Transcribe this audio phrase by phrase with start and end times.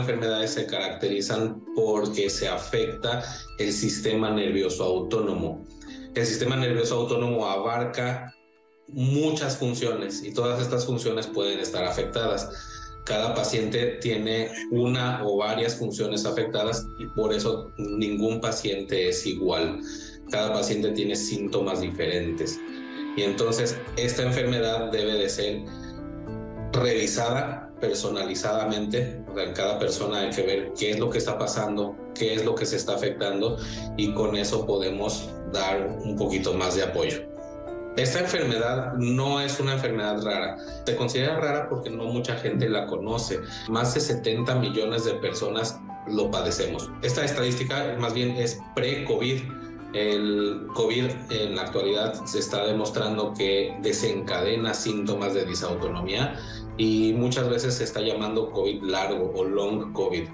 [0.00, 3.22] enfermedades se caracterizan porque se afecta
[3.58, 5.64] el sistema nervioso autónomo.
[6.14, 8.34] El sistema nervioso autónomo abarca
[8.88, 12.50] muchas funciones y todas estas funciones pueden estar afectadas.
[13.04, 19.80] Cada paciente tiene una o varias funciones afectadas y por eso ningún paciente es igual.
[20.30, 22.58] Cada paciente tiene síntomas diferentes.
[23.16, 25.62] Y entonces esta enfermedad debe de ser
[26.72, 32.34] revisada personalizadamente, en cada persona hay que ver qué es lo que está pasando, qué
[32.34, 33.56] es lo que se está afectando
[33.96, 37.30] y con eso podemos dar un poquito más de apoyo.
[37.96, 40.56] Esta enfermedad no es una enfermedad rara.
[40.86, 43.40] Se considera rara porque no mucha gente la conoce.
[43.68, 46.88] Más de 70 millones de personas lo padecemos.
[47.02, 49.42] Esta estadística más bien es pre-COVID.
[49.92, 56.38] El COVID en la actualidad se está demostrando que desencadena síntomas de disautonomía
[56.76, 60.28] y muchas veces se está llamando COVID largo o long COVID.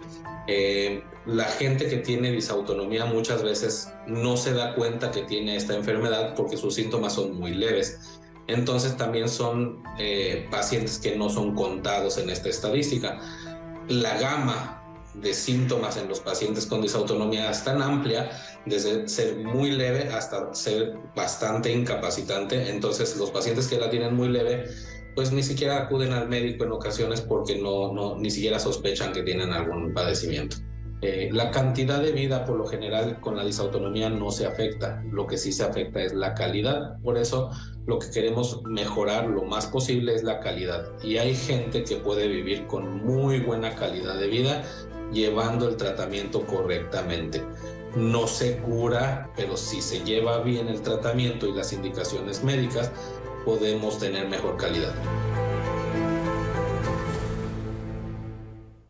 [0.47, 5.75] Eh, la gente que tiene disautonomía muchas veces no se da cuenta que tiene esta
[5.75, 8.21] enfermedad porque sus síntomas son muy leves.
[8.47, 13.19] Entonces también son eh, pacientes que no son contados en esta estadística.
[13.89, 14.83] La gama
[15.15, 18.31] de síntomas en los pacientes con disautonomía es tan amplia,
[18.67, 22.71] desde ser muy leve hasta ser bastante incapacitante.
[22.71, 24.65] Entonces los pacientes que la tienen muy leve
[25.17, 29.23] pues ni siquiera acuden al médico en ocasiones porque no, no ni siquiera sospechan que
[29.23, 30.59] tienen algún padecimiento.
[31.03, 35.27] Eh, la cantidad de vida por lo general con la disautonomía no se afecta, lo
[35.27, 37.51] que sí se afecta es la calidad, por eso
[37.87, 42.29] lo que queremos mejorar lo más posible es la calidad y hay gente que puede
[42.29, 44.63] vivir con muy buena calidad de vida
[45.13, 47.43] llevando el tratamiento correctamente.
[47.97, 52.93] No se cura, pero si se lleva bien el tratamiento y las indicaciones médicas,
[53.43, 54.93] podemos tener mejor calidad.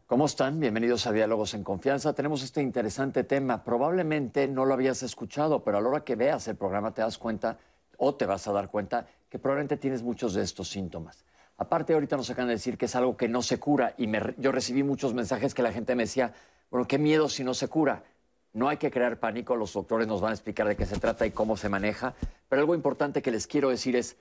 [0.09, 0.59] ¿Cómo están?
[0.59, 2.15] Bienvenidos a Diálogos en Confianza.
[2.15, 3.63] Tenemos este interesante tema.
[3.63, 7.17] Probablemente no lo habías escuchado, pero a la hora que veas el programa te das
[7.17, 7.61] cuenta
[7.99, 11.25] o te vas a dar cuenta que probablemente tienes muchos de estos síntomas.
[11.59, 14.51] Aparte, ahorita nos acaban de decir que es algo que no se cura y yo
[14.51, 16.35] recibí muchos mensajes que la gente me decía,
[16.73, 18.03] bueno, qué miedo si no se cura.
[18.57, 21.27] No hay que crear pánico, los doctores nos van a explicar de qué se trata
[21.27, 22.15] y cómo se maneja,
[22.49, 24.17] pero algo importante que les quiero decir es,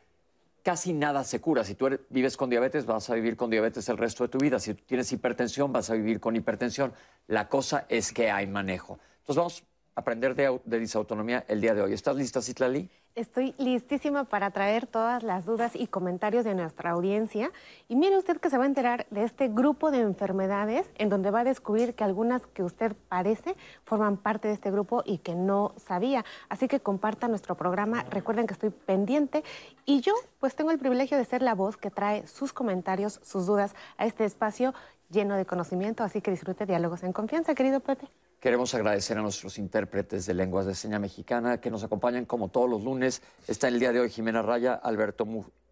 [0.62, 1.64] casi nada se cura.
[1.64, 4.60] Si tú vives con diabetes, vas a vivir con diabetes el resto de tu vida.
[4.60, 6.92] Si tú tienes hipertensión, vas a vivir con hipertensión.
[7.28, 9.00] La cosa es que hay manejo.
[9.20, 9.64] Entonces vamos
[9.96, 11.94] a aprender de, de disautonomía el día de hoy.
[11.94, 12.90] ¿Estás lista, Citlali?
[13.16, 17.50] Estoy listísima para traer todas las dudas y comentarios de nuestra audiencia.
[17.88, 21.32] Y mire usted que se va a enterar de este grupo de enfermedades en donde
[21.32, 23.56] va a descubrir que algunas que usted parece
[23.86, 26.26] forman parte de este grupo y que no sabía.
[26.50, 28.04] Así que comparta nuestro programa.
[28.10, 29.46] Recuerden que estoy pendiente
[29.86, 33.46] y yo pues tengo el privilegio de ser la voz que trae sus comentarios, sus
[33.46, 34.74] dudas a este espacio
[35.10, 36.04] lleno de conocimiento.
[36.04, 38.10] Así que disfrute diálogos en confianza, querido Pepe.
[38.46, 42.70] Queremos agradecer a nuestros intérpretes de lenguas de seña mexicana que nos acompañan como todos
[42.70, 43.24] los lunes.
[43.48, 45.26] Está el día de hoy Jimena Raya, Alberto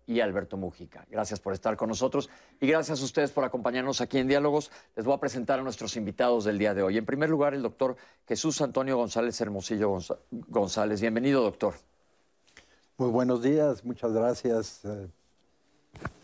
[0.07, 1.05] y Alberto Mujica.
[1.11, 4.71] Gracias por estar con nosotros y gracias a ustedes por acompañarnos aquí en Diálogos.
[4.95, 6.97] Les voy a presentar a nuestros invitados del día de hoy.
[6.97, 7.95] En primer lugar, el doctor
[8.27, 9.99] Jesús Antonio González Hermosillo
[10.31, 10.99] González.
[10.99, 11.75] Bienvenido, doctor.
[12.97, 14.81] Muy buenos días, muchas gracias.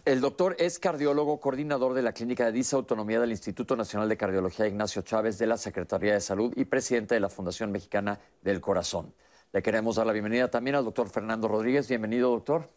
[0.10, 4.66] El doctor es cardiólogo, coordinador de la Clínica de Disautonomía del Instituto Nacional de Cardiología
[4.66, 9.14] Ignacio Chávez de la Secretaría de Salud y presidente de la Fundación Mexicana del Corazón.
[9.54, 11.88] Le queremos dar la bienvenida también al doctor Fernando Rodríguez.
[11.88, 12.68] Bienvenido, doctor.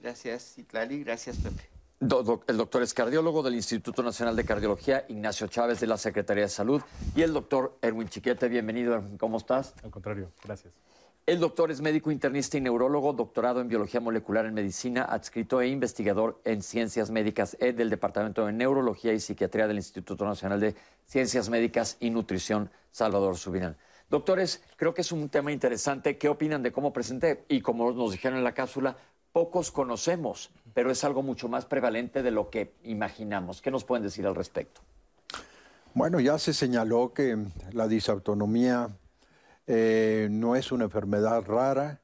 [0.00, 1.04] Gracias, Itlali.
[1.04, 1.70] Gracias, Pepe.
[2.48, 6.48] el doctor es cardiólogo del Instituto Nacional de Cardiología Ignacio Chávez de la Secretaría de
[6.48, 6.82] Salud
[7.14, 8.48] y el doctor Erwin Chiquete.
[8.48, 9.72] Bienvenido, ¿cómo estás?
[9.84, 10.72] Al contrario, gracias.
[11.24, 15.68] El doctor es médico internista y neurólogo, doctorado en biología molecular en medicina, adscrito e
[15.68, 20.74] investigador en ciencias médicas e del Departamento de Neurología y Psiquiatría del Instituto Nacional de
[21.06, 23.76] Ciencias Médicas y Nutrición, Salvador Subirán.
[24.10, 26.18] Doctores, creo que es un tema interesante.
[26.18, 27.44] ¿Qué opinan de cómo presenté?
[27.48, 28.96] Y como nos dijeron en la cápsula,
[29.30, 33.62] pocos conocemos, pero es algo mucho más prevalente de lo que imaginamos.
[33.62, 34.80] ¿Qué nos pueden decir al respecto?
[35.94, 37.38] Bueno, ya se señaló que
[37.70, 38.88] la disautonomía
[39.66, 42.00] eh, no es una enfermedad rara,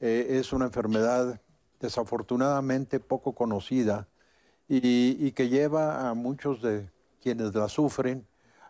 [0.00, 1.40] eh, es una enfermedad
[1.80, 4.08] desafortunadamente poco conocida
[4.68, 6.90] y, que lleva a muchos de
[7.22, 8.26] quienes la sufren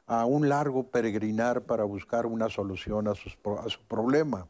[0.06, 4.46] a un largo peregrinar para buscar una solución a, su problema.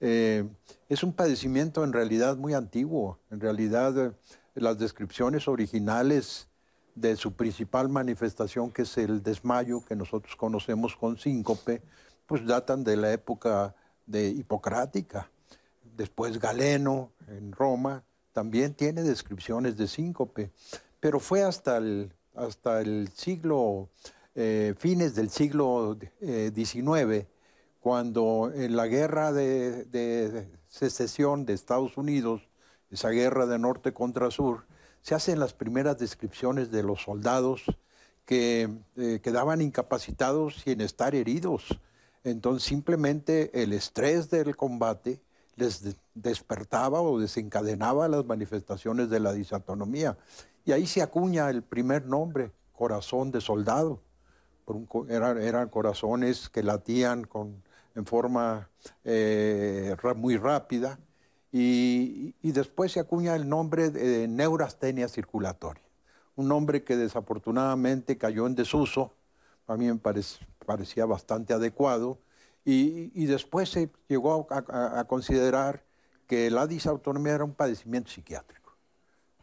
[0.00, 0.48] Eh,
[0.88, 4.14] es un padecimiento en realidad muy antiguo, en realidad
[4.54, 6.48] las descripciones originales
[6.94, 11.82] de su principal manifestación, que es el desmayo que nosotros conocemos con síncope,
[12.26, 13.74] pues datan de la época
[14.06, 15.30] de hipocrática.
[15.96, 20.50] Después Galeno en Roma también tiene descripciones de síncope,
[21.00, 23.88] pero fue hasta el, hasta el siglo
[24.34, 27.26] eh, fines del siglo XIX,
[27.80, 32.42] cuando en la guerra de, secesión de Estados Unidos,
[32.90, 34.66] esa guerra de norte contra sur,
[35.00, 37.64] se hacen las primeras descripciones de los soldados
[38.26, 38.68] que
[39.22, 41.80] quedaban incapacitados sin estar heridos.
[42.26, 45.20] Entonces simplemente el estrés del combate
[45.54, 50.18] les despertaba o desencadenaba las manifestaciones de la disautonomía.
[50.64, 54.02] Y ahí se acuña el primer nombre, corazón de soldado.
[55.08, 57.62] eran, corazones que latían con,
[57.94, 58.70] en forma
[59.04, 60.98] eh, muy rápida.
[61.52, 65.84] Y, después se acuña el nombre de neurastenia circulatoria,
[66.34, 69.14] un nombre que desafortunadamente cayó en desuso,
[69.68, 69.96] a mí me
[70.66, 72.18] parecía bastante adecuado,
[72.68, 75.84] y, después se llegó a, considerar
[76.26, 78.74] que la disautonomía era un padecimiento psiquiátrico.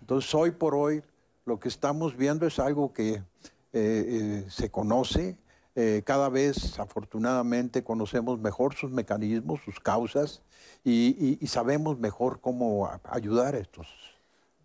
[0.02, 1.02] Entonces, hoy por hoy,
[1.46, 3.24] lo que estamos viendo es algo que eh,
[3.74, 5.38] eh, se conoce.
[5.76, 10.42] Eh, cada vez, afortunadamente, conocemos mejor sus mecanismos, sus causas,
[10.84, 13.88] y, sabemos mejor cómo ayudar a estos.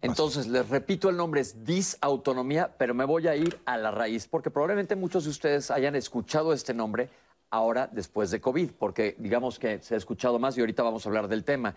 [0.00, 4.28] Entonces, les repito, el nombre es disautonomía, pero me voy a ir a la raíz,
[4.28, 7.08] porque probablemente muchos de ustedes hayan escuchado este nombre
[7.50, 11.08] ahora después de COVID, porque digamos que se ha escuchado más y ahorita vamos a
[11.08, 11.74] hablar del tema.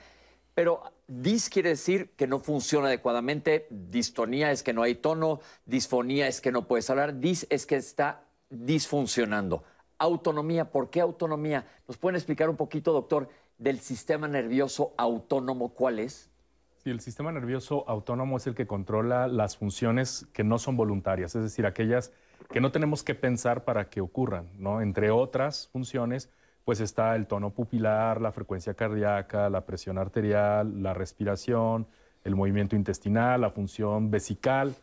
[0.53, 6.27] Pero dis quiere decir que no funciona adecuadamente, distonía es que no hay tono, disfonía
[6.27, 9.63] es que no puedes hablar, dis es que está disfuncionando.
[9.97, 11.65] Autonomía, ¿por qué autonomía?
[11.88, 16.31] ¿Nos pueden explicar un poquito, doctor, del sistema nervioso autónomo cuál es?
[16.83, 21.36] Sí, el sistema nervioso autónomo es el que controla las funciones que no son voluntarias,
[21.36, 22.12] es decir, aquellas
[22.51, 24.81] que no tenemos que pensar para que ocurran, ¿no?
[24.81, 26.31] Entre otras funciones,
[26.66, 31.86] pues está el tono pupilar, la frecuencia cardíaca, la presión arterial, la respiración,
[32.24, 34.74] el movimiento intestinal, la función vesical,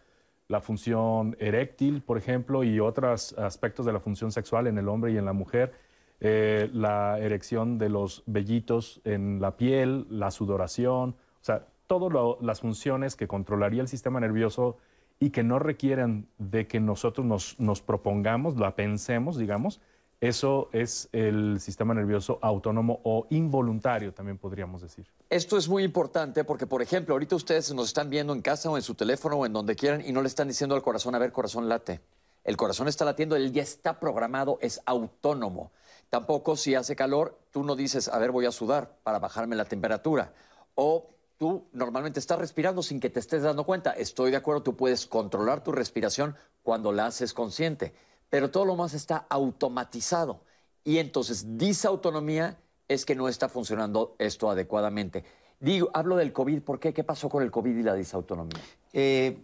[0.46, 5.10] la función eréctil, por ejemplo, y otros aspectos de la función sexual en el hombre
[5.10, 5.74] y en la mujer,
[6.20, 12.60] eh, la erección de los vellitos en la piel, la sudoración, o sea, todas las
[12.60, 14.76] funciones que controlaría el sistema nervioso
[15.18, 19.80] y que no requieren de que nosotros nos, nos propongamos, la pensemos, digamos,
[20.20, 25.06] eso es el sistema nervioso autónomo o involuntario, también podríamos decir.
[25.30, 28.76] Esto es muy importante porque, por ejemplo, ahorita ustedes nos están viendo en casa o
[28.76, 31.18] en su teléfono o en donde quieran y no le están diciendo al corazón, a
[31.18, 32.00] ver, corazón late.
[32.42, 35.70] El corazón está latiendo, él ya está programado, es autónomo.
[36.10, 39.66] Tampoco si hace calor, tú no dices, a ver, voy a sudar para bajarme la
[39.66, 40.32] temperatura.
[40.74, 43.92] O tú normalmente estás respirando sin que te estés dando cuenta.
[43.92, 47.94] Estoy de acuerdo, tú puedes controlar tu respiración cuando la haces consciente,
[48.28, 50.42] pero todo lo más está automatizado.
[50.84, 52.58] Y entonces, disautonomía
[52.88, 55.24] es que no está funcionando esto adecuadamente.
[55.60, 56.92] Digo, hablo del COVID, ¿por qué?
[56.92, 58.60] ¿Qué pasó con el COVID y la disautonomía?
[58.92, 59.38] Eh,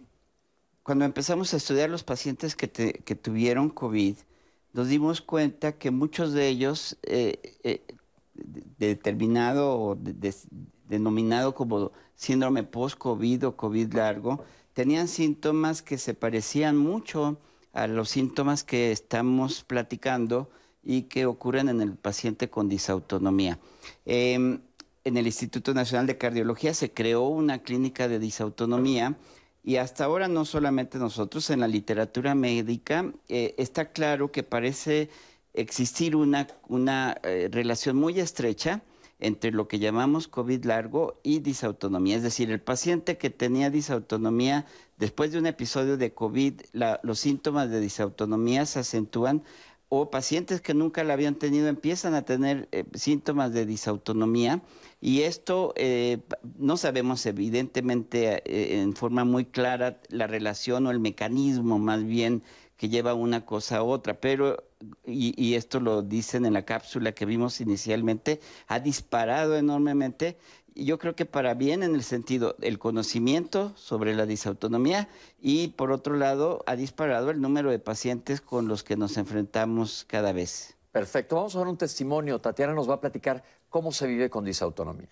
[0.83, 4.17] cuando empezamos a estudiar los pacientes que, tuvieron COVID,
[4.73, 7.81] nos dimos cuenta que muchos de ellos, eh, eh,
[8.77, 10.33] determinado de,
[10.87, 14.43] denominado como síndrome post-COVID o COVID largo,
[14.73, 17.37] tenían síntomas que se parecían mucho
[17.73, 20.49] a los síntomas que estamos platicando
[20.83, 23.59] y que ocurren en el paciente con disautonomía.
[24.05, 24.61] Em,
[25.03, 29.17] en el Instituto Nacional de Cardiología se creó una clínica de disautonomía
[29.63, 35.09] y hasta ahora no solamente nosotros, en la literatura médica eh, está claro que parece
[35.53, 38.81] existir una, una eh, relación muy estrecha
[39.19, 42.17] entre lo que llamamos COVID largo y disautonomía.
[42.17, 44.65] Es decir, el paciente que tenía disautonomía
[44.97, 46.61] después de un episodio de COVID,
[47.03, 49.43] los síntomas de disautonomía se acentúan
[49.89, 54.61] o pacientes que nunca la habían tenido empiezan a tener eh, síntomas de disautonomía
[54.99, 56.19] y esto eh,
[56.57, 62.41] no sabemos evidentemente eh, en forma muy clara la relación o el mecanismo más bien
[62.77, 64.63] que lleva una cosa a otra, pero,
[65.05, 70.37] y, esto lo dicen en la cápsula que vimos inicialmente, ha disparado enormemente.
[70.73, 75.07] Y yo creo que para bien en el sentido el conocimiento sobre la disautonomía
[75.41, 80.03] y por otro lado ha disparado el número de pacientes con los que nos enfrentamos
[80.05, 80.75] cada vez.
[80.91, 82.39] Perfecto, vamos a ver un testimonio.
[82.39, 85.09] Tatiana nos va a platicar cómo se vive con disautonomía.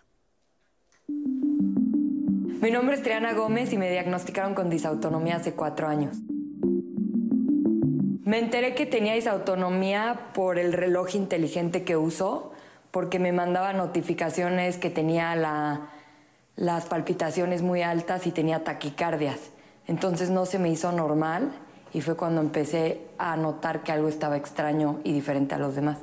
[1.07, 6.15] Mi nombre es Triana Gómez y me diagnosticaron con disautonomía hace cuatro años.
[8.25, 12.53] Me enteré que tenía autonomía por el reloj inteligente que uso,
[12.89, 15.35] porque me mandaba notificaciones que tenía
[16.55, 19.49] las palpitaciones muy altas y tenía taquicardias.
[19.87, 21.51] Entonces no se me hizo normal
[21.91, 25.97] y fue cuando empecé a notar que algo estaba extraño y diferente a los demás.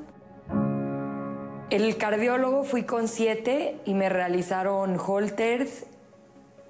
[1.70, 5.86] El cardiólogo fui con siete y me realizaron holters,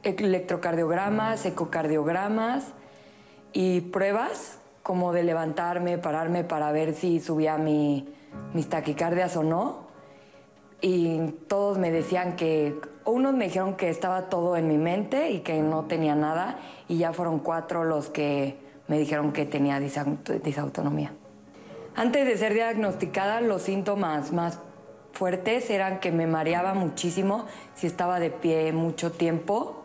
[0.05, 2.67] electrocardiogramas, ecocardiogramas
[3.53, 4.60] y pruebas
[4.91, 8.13] como de levantarme, pararme para ver si subía mi,
[8.55, 9.87] mis taquicardias o no.
[10.81, 15.43] Y todos me decían que, unos me dijeron que estaba todo en mi mente y
[15.43, 21.13] que no tenía nada, y ya fueron cuatro los que me dijeron que tenía disautonomía.
[21.95, 24.59] Antes de ser diagnosticada, los síntomas más
[25.13, 29.85] fuertes eran que me mareaba muchísimo si estaba de pie mucho tiempo,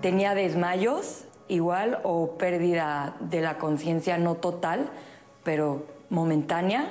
[0.00, 4.90] tenía desmayos igual o pérdida de la conciencia no total,
[5.42, 6.88] pero momentánea,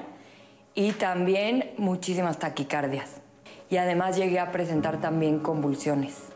[0.75, 3.21] y también muchísimas taquicardias.
[3.69, 6.29] Y además llegué a presentar también convulsiones.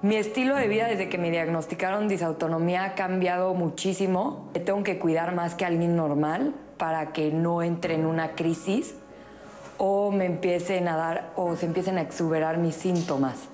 [0.00, 4.48] Mi estilo de vida desde que me diagnosticaron disautonomía ha cambiado muchísimo.
[4.54, 8.94] Me tengo que cuidar más que alguien normal para que no entre en una crisis
[9.78, 13.48] o me empiecen a dar o se empiecen a exuberar mis síntomas.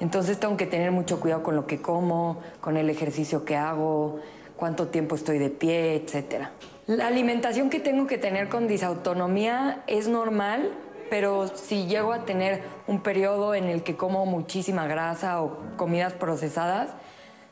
[0.00, 4.20] Entonces tengo que tener mucho cuidado con lo que como, con el ejercicio que hago,
[4.56, 6.46] cuánto tiempo estoy de pie, etc.
[6.86, 10.70] La alimentación que tengo que tener con disautonomía es normal,
[11.10, 16.12] pero si llego a tener un periodo en el que como muchísima grasa o comidas
[16.12, 16.90] procesadas,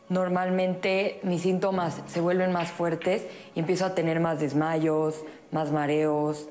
[0.09, 6.49] normalmente mis síntomas se vuelven más fuertes y empiezo a tener más desmayos, más mareos.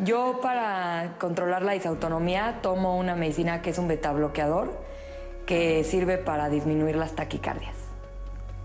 [0.00, 4.76] Yo para controlar la disautonomía tomo una medicina que es un beta bloqueador
[5.46, 7.76] que sirve para disminuir las taquicardias.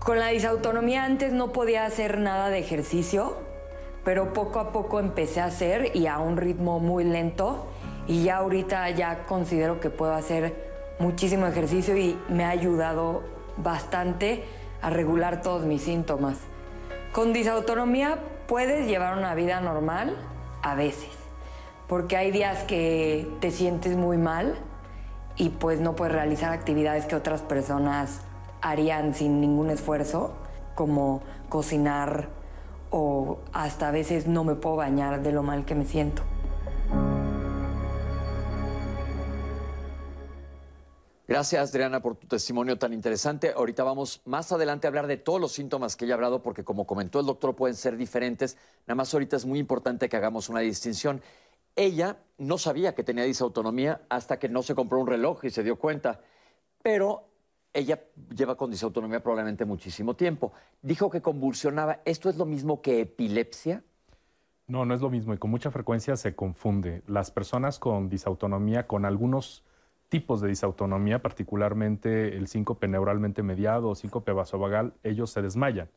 [0.00, 3.36] Con la disautonomía antes no podía hacer nada de ejercicio,
[4.02, 7.66] pero poco a poco empecé a hacer y a un ritmo muy lento
[8.08, 10.54] y ya ahorita ya considero que puedo hacer
[10.98, 13.22] muchísimo ejercicio y me ha ayudado
[13.56, 14.42] bastante
[14.82, 16.38] a regular todos mis síntomas.
[17.12, 18.18] Con disautonomía
[18.48, 20.16] puedes llevar una vida normal
[20.62, 21.10] a veces,
[21.90, 24.54] porque hay días que te sientes muy mal
[25.34, 28.20] y pues no puedes realizar actividades que otras personas
[28.62, 30.36] harían sin ningún esfuerzo,
[30.76, 32.28] como cocinar,
[32.90, 36.22] o hasta a veces no me puedo bañar de lo mal que me siento.
[41.26, 43.52] Gracias, Adriana, por tu testimonio tan interesante.
[43.56, 46.62] Ahorita vamos más adelante a hablar de todos los síntomas que ella ha hablado, porque
[46.62, 48.56] como comentó el doctor, pueden ser diferentes.
[48.86, 51.20] Nada más ahorita es muy importante que hagamos una distinción.
[51.76, 55.62] Ella no sabía que tenía disautonomía hasta que no se compró un reloj y se
[55.62, 56.20] dio cuenta.
[56.82, 57.24] Pero
[57.72, 58.00] ella
[58.34, 60.52] lleva con disautonomía probablemente muchísimo tiempo.
[60.82, 62.00] Dijo que convulsionaba.
[62.04, 63.84] ¿Esto es lo mismo que epilepsia?
[64.66, 67.02] No, no es lo mismo y con mucha frecuencia se confunde.
[67.06, 69.64] Las personas con disautonomía, con algunos
[70.08, 75.88] tipos de disautonomía, particularmente el síncope neuralmente mediado o síncope vasovagal, ellos se desmayan.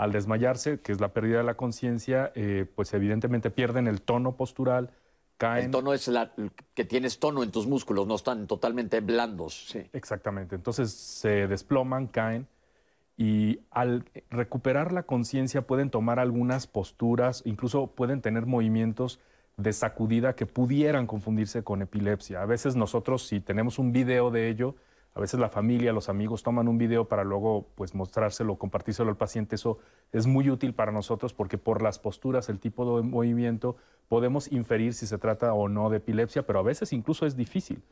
[0.00, 4.36] Al desmayarse, que es la pérdida de la conciencia, eh, pues evidentemente pierden el tono
[4.36, 4.90] postural,
[5.40, 6.32] el tono es la,
[6.74, 9.68] que tienes tono en tus músculos, no están totalmente blandos.
[9.68, 9.82] Sí.
[9.92, 10.54] Exactamente.
[10.54, 12.46] Entonces se desploman, caen
[13.16, 19.20] y al recuperar la conciencia pueden tomar algunas posturas, incluso pueden tener movimientos
[19.56, 22.42] de sacudida que pudieran confundirse con epilepsia.
[22.42, 24.74] A veces nosotros, si tenemos un video de ello,
[25.20, 29.18] a veces la familia, los amigos toman un video para luego pues mostrárselo, compartírselo al
[29.18, 29.56] paciente.
[29.56, 29.76] Eso
[30.12, 33.76] es muy útil para nosotros porque por las posturas, el tipo de movimiento,
[34.08, 37.82] podemos inferir si se trata o no de epilepsia, pero a veces incluso es difícil.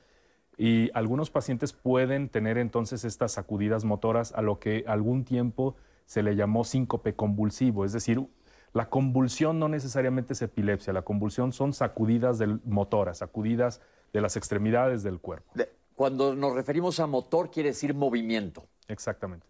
[0.57, 6.23] Y algunos pacientes pueden tener entonces estas sacudidas motoras a lo que algún tiempo se
[6.23, 8.27] le llamó síncope convulsivo, es decir,
[8.73, 13.83] la convulsión no necesariamente es epilepsia, la convulsión son sacudidas motoras, sacudidas
[14.15, 15.53] de las extremidades del cuerpo.
[15.99, 18.69] Cuando nos referimos a motor, quiere decir movimiento.
[18.87, 19.45] Exactamente.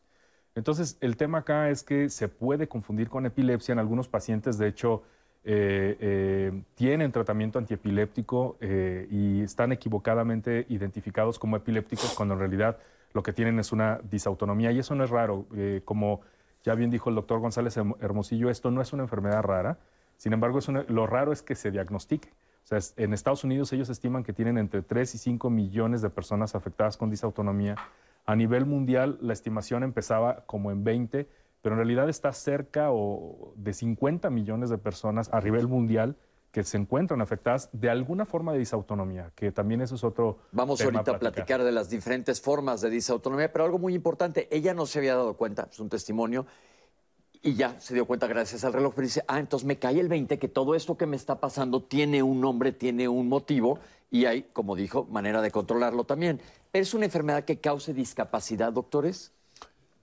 [0.55, 3.75] Entonces, el tema acá es que se puede confundir con epilepsia.
[3.75, 5.03] En algunos pacientes, de hecho,
[5.45, 12.79] eh, eh, tienen tratamiento antiepiléptico eh, y están equivocadamente identificados como epilépticos cuando en realidad
[13.13, 14.73] lo que tienen es una disautonomía.
[14.73, 15.45] Y eso no es raro.
[15.85, 16.23] como
[16.65, 19.77] ya bien dijo el doctor González Hermosillo, esto no es una enfermedad rara.
[20.17, 22.33] Sin embargo, lo raro es que se diagnostique.
[22.69, 26.55] Sea, en Estados Unidos ellos estiman que tienen entre 3 y 5 millones de personas
[26.55, 27.77] afectadas con disautonomía.
[28.27, 31.27] A nivel mundial, la estimación empezaba como en 20,
[31.63, 36.17] pero en realidad está cerca o de 50 millones de personas a nivel mundial
[36.53, 40.41] que se encuentran afectadas de alguna forma de disautonomía, que también eso es otro.
[40.53, 44.75] Vamos ahorita a platicar de las diferentes formas de disautonomía, pero algo muy importante, ella
[44.75, 46.45] no se había dado cuenta, es un testimonio,
[47.43, 50.09] y ya se dio cuenta gracias al reloj, pero dice, ah, entonces me cae el
[50.09, 53.79] 20 que todo esto que me está pasando tiene un nombre, tiene un motivo
[54.11, 56.41] y hay, como dijo, manera de controlarlo también.
[56.73, 59.33] ¿Es una enfermedad que cause discapacidad, doctores?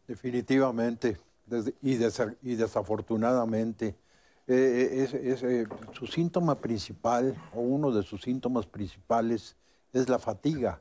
[0.08, 1.18] Definitivamente
[1.82, 3.96] y, desafortunadamente.
[4.48, 9.56] Eh, eh, eh, su síntoma principal o uno de sus síntomas principales
[9.92, 10.80] es la fatiga.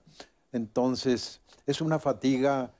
[0.52, 2.72] Entonces, es una fatiga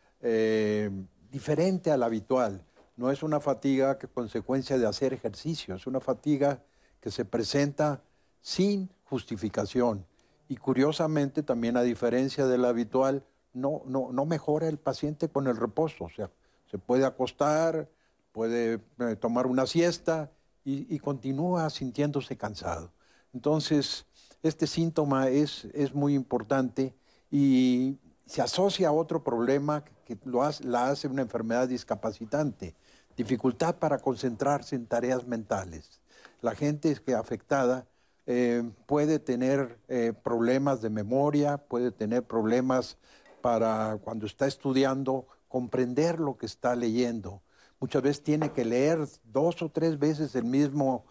[1.30, 2.64] diferente a la habitual.
[2.96, 6.62] No es una fatiga que consecuencia de hacer ejercicio, es una fatiga
[7.00, 8.02] que se presenta
[8.40, 10.06] sin justificación.
[10.48, 15.46] Y curiosamente, también a diferencia de la habitual, no, no, no mejora el paciente con
[15.46, 16.04] el reposo.
[16.04, 16.30] O sea,
[16.70, 17.88] se puede acostar,
[18.32, 20.30] puede eh, tomar una siesta
[20.64, 22.90] y, continúa sintiéndose cansado.
[23.32, 24.06] Entonces,
[24.42, 26.94] este síntoma es, es muy importante
[27.30, 32.74] y se asocia a otro problema que lo la hace una enfermedad discapacitante,
[33.16, 36.00] dificultad para concentrarse en tareas mentales.
[36.40, 37.86] La gente que afectada
[38.26, 42.96] eh, puede tener eh, problemas de memoria, puede tener problemas
[43.42, 47.42] para cuando está estudiando comprender lo que está leyendo.
[47.80, 51.04] Muchas veces tiene que leer dos o tres veces el mismo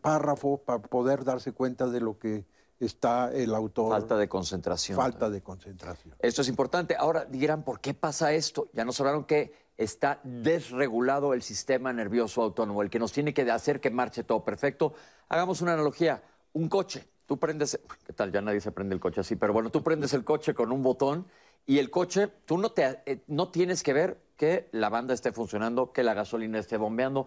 [0.00, 2.44] párrafo para poder darse cuenta de lo que
[2.80, 3.90] está el autor.
[3.90, 4.96] Falta de concentración.
[4.96, 6.14] Falta de concentración.
[6.18, 6.96] Esto es importante.
[6.96, 8.68] Ahora dirán, ¿por qué pasa esto?
[8.72, 13.50] Ya nos hablaron que está desregulado el sistema nervioso autónomo, el que nos tiene que
[13.50, 14.94] hacer que marche todo perfecto.
[15.28, 16.22] Hagamos una analogía.
[16.52, 17.08] Un coche.
[17.26, 18.30] Tú prendes, ¿qué tal?
[18.30, 20.82] Ya nadie se prende el coche así, pero bueno, tú prendes el coche con un
[20.82, 21.26] botón
[21.66, 25.32] y el coche, tú no, te, eh, no tienes que ver que la banda esté
[25.32, 27.26] funcionando, que la gasolina esté bombeando.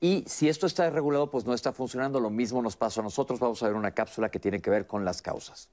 [0.00, 2.20] Y si esto está desregulado, pues no está funcionando.
[2.20, 3.40] Lo mismo nos pasa a nosotros.
[3.40, 5.68] Vamos a ver una cápsula que tiene que ver con las causas.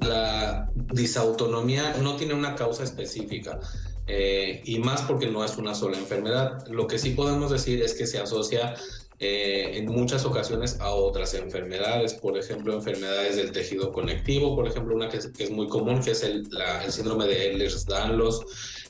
[0.00, 3.60] La disautonomía no tiene una causa específica.
[4.06, 6.66] Eh, y más porque no es una sola enfermedad.
[6.66, 8.74] Lo que sí podemos decir es que se asocia
[9.20, 14.94] eh, en muchas ocasiones a otras enfermedades, por ejemplo, enfermedades del tejido conectivo, por ejemplo,
[14.94, 16.48] una que es, muy común, que es el,
[16.88, 18.40] síndrome de Ehlers-Danlos,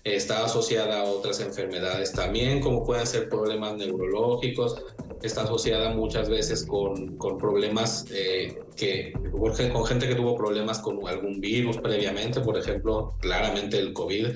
[0.03, 4.83] está asociada a otras enfermedades también, como pueden ser problemas neurológicos,
[5.23, 9.13] está asociada muchas veces con, con problemas eh, que,
[9.73, 14.29] con gente que tuvo problemas con algún virus previamente, por ejemplo, claramente el COVID.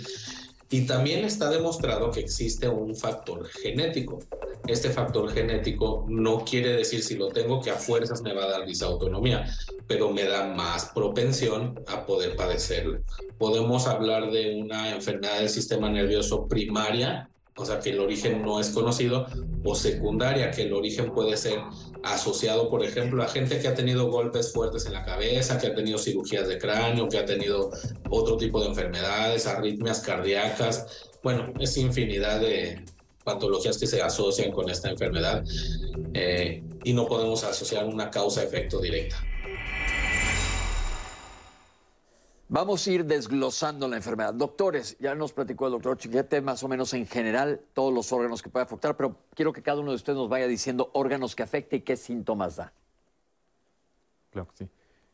[0.70, 4.18] Y también está demostrado que existe un factor genético.
[4.66, 8.50] Este factor genético no quiere decir si lo tengo que a fuerzas me va a
[8.50, 9.46] dar disautonomía,
[9.86, 13.00] pero me da más propensión a poder padecerlo.
[13.38, 18.60] Podemos hablar de una enfermedad del sistema nervioso primaria o sea que el origen no
[18.60, 19.26] es conocido,
[19.64, 21.60] o secundaria, que el origen puede ser
[22.02, 25.74] asociado, por ejemplo, a gente que ha tenido golpes fuertes en la cabeza, que ha
[25.74, 27.70] tenido cirugías de cráneo, que ha tenido
[28.10, 31.08] otro tipo de enfermedades, arritmias cardíacas.
[31.22, 32.84] Bueno, es infinidad de
[33.24, 35.44] patologías que se asocian con esta enfermedad
[36.14, 39.22] eh, y no podemos asociar una causa-efecto directa.
[42.50, 44.32] Vamos a ir desglosando la enfermedad.
[44.32, 48.40] Doctores, ya nos platicó el doctor Chiquete más o menos en general todos los órganos
[48.40, 51.42] que puede afectar, pero quiero que cada uno de ustedes nos vaya diciendo órganos que
[51.42, 52.72] afecte y qué síntomas da.
[54.30, 54.68] Claro que sí.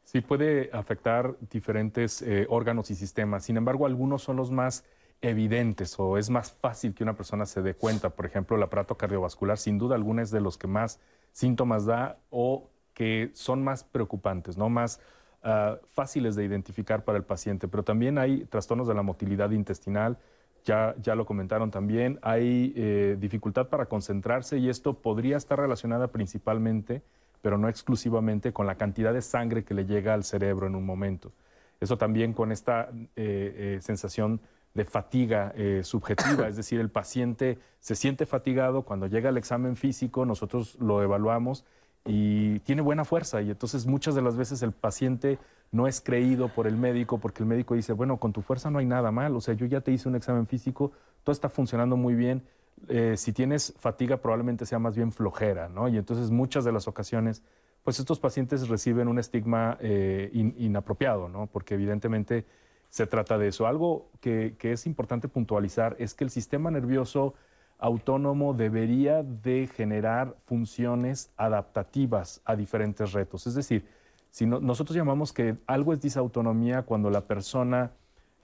[0.05, 3.44] Sí, puede afectar diferentes eh, órganos y sistemas.
[3.44, 4.85] Sin embargo, algunos son los más
[5.20, 8.11] evidentes o es más fácil que una persona se dé cuenta.
[8.11, 11.01] Por ejemplo, el aparato cardiovascular, sin duda alguna, es de los que más
[11.33, 14.68] síntomas da o que son más preocupantes, ¿no?
[14.68, 15.01] Más
[15.47, 20.17] Ah, fáciles de identificar para el paciente, pero también hay trastornos de la motilidad intestinal,
[20.65, 26.07] ya, ya lo comentaron también, hay eh, dificultad para concentrarse y esto podría estar relacionada
[26.09, 27.03] principalmente,
[27.43, 30.87] pero no exclusivamente, con la cantidad de sangre que le llega al cerebro en un
[30.87, 31.31] momento.
[31.79, 34.41] Eso también con esta eh, eh, sensación
[34.73, 35.53] de fatiga
[35.83, 41.03] subjetiva, es decir, el paciente se siente fatigado cuando llega al examen físico, nosotros lo
[41.03, 41.67] evaluamos
[42.05, 45.38] y tiene buena fuerza y entonces muchas de las veces el paciente
[45.73, 48.79] no es creído por el médico porque el médico dice, bueno, con tu fuerza no
[48.79, 51.97] hay nada mal, o sea, yo ya te hice un examen físico, todo está funcionando
[51.97, 52.43] muy bien,
[52.88, 55.88] eh, si tienes fatiga probablemente sea más bien flojera, ¿no?
[55.88, 57.43] Y entonces muchas de las ocasiones,
[57.83, 61.47] pues estos pacientes reciben un estigma eh, inapropiado, ¿no?
[61.47, 62.45] Porque evidentemente
[62.90, 63.67] se trata de eso.
[63.67, 67.35] Algo que, que es importante puntualizar es que el sistema nervioso
[67.79, 73.47] autónomo debería de generar funciones adaptativas a diferentes retos.
[73.47, 73.85] Es decir,
[74.31, 77.93] si nosotros llamamos que algo es disautonomía cuando la persona,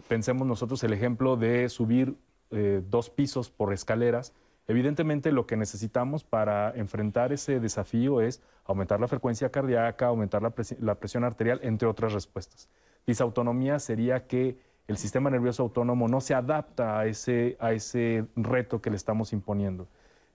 [0.09, 2.17] pensemos nosotros el ejemplo de subir
[2.51, 4.33] eh, dos pisos por escaleras,
[4.69, 10.95] evidentemente lo que necesitamos para enfrentar ese desafío es aumentar la frecuencia cardíaca, aumentar la
[10.95, 12.69] presión arterial, entre otras respuestas.
[13.07, 14.59] Disautonomía sería que
[14.91, 19.33] el sistema nervioso autónomo no se adapta a ese, a ese reto que le estamos
[19.33, 19.87] imponiendo.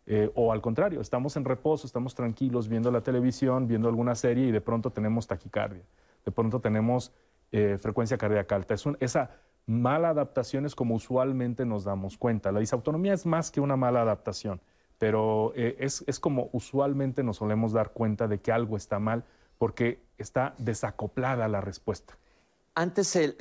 [0.06, 4.48] Eh, o al contrario, estamos en reposo, estamos tranquilos viendo la televisión, viendo alguna serie
[4.48, 5.84] y de pronto tenemos taquicardia,
[6.24, 7.12] de pronto tenemos
[7.52, 8.76] eh, frecuencia cardíaca alta.
[8.76, 9.32] Es esa
[9.66, 12.54] mala adaptación es como usualmente nos damos cuenta.
[12.54, 14.62] La disautonomía es más que una mala adaptación,
[14.98, 19.26] pero eh, es, es, como usualmente nos solemos dar cuenta de que algo está mal
[19.58, 22.18] porque está desacoplada la respuesta.
[22.74, 23.36] Antes el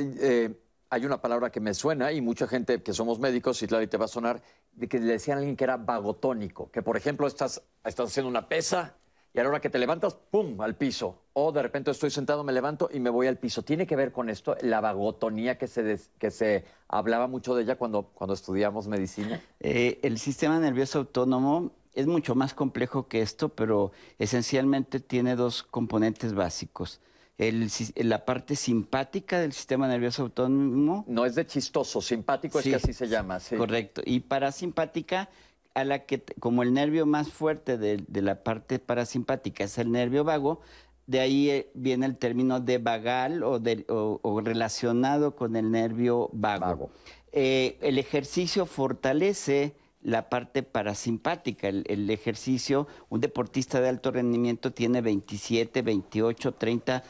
[0.90, 3.97] hay una palabra que me suena y mucha gente que somos médicos, y claro, te
[3.97, 4.42] va a sonar,
[4.73, 8.29] de que le decían a alguien que era vagotónico, que por ejemplo estás, estás haciendo
[8.29, 8.94] una pesa
[9.35, 11.25] y a la hora que te levantas, ¡pum!, al piso.
[11.33, 13.62] O de repente estoy sentado, me levanto y me voy al piso.
[13.62, 17.75] ¿Tiene que ver con esto, la vagotonía que se, que se hablaba mucho de ella
[17.75, 19.42] cuando, cuando estudiamos medicina?
[19.59, 25.64] Eh, el sistema nervioso autónomo es mucho más complejo que esto, pero esencialmente tiene dos
[25.64, 27.01] componentes básicos.
[27.37, 31.05] La parte simpática del sistema nervioso autónomo.
[31.09, 33.40] No es de chistoso, simpático es que así se llama.
[33.40, 33.57] Sí.
[33.57, 34.03] Correcto.
[34.05, 35.29] Y parasimpática
[35.75, 40.23] a la que, como el nervio más fuerte de, la parte parasimpática es el nervio
[40.23, 40.61] vago,
[41.07, 46.90] de ahí eh, viene el término de vagal o, relacionado con el nervio vago.
[47.33, 51.67] Eh, el ejercicio fortalece la parte parasimpática.
[51.67, 57.03] El, el, ejercicio, un deportista de alto rendimiento tiene 27, 28, 30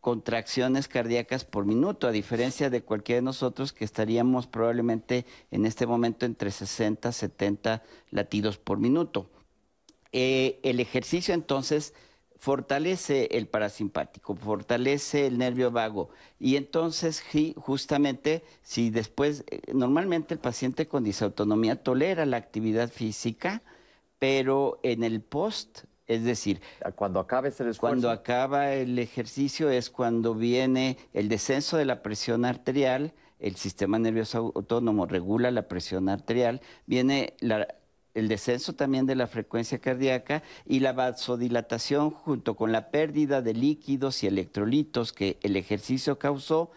[0.00, 5.86] contracciones cardíacas por minuto, a diferencia de cualquiera de nosotros que estaríamos probablemente en este
[5.86, 9.28] momento entre 60 70 latidos por minuto.
[10.12, 11.92] Eh, el ejercicio entonces
[12.38, 16.10] fortalece el parasimpático, fortalece el nervio vago.
[16.38, 17.22] Y entonces
[17.56, 23.62] justamente si después, eh, normalmente el paciente con disautonomía tolera la actividad física,
[24.18, 26.62] pero en el post es decir,
[26.96, 32.46] cuando acabe el Cuando acaba el ejercicio es cuando viene el descenso de la presión
[32.46, 37.34] arterial, el sistema nervioso autónomo regula la presión arterial, viene
[38.18, 43.54] el descenso también de la frecuencia cardíaca y la vasodilatación junto con la pérdida de
[43.54, 46.70] líquidos y electrolitos que el ejercicio causó.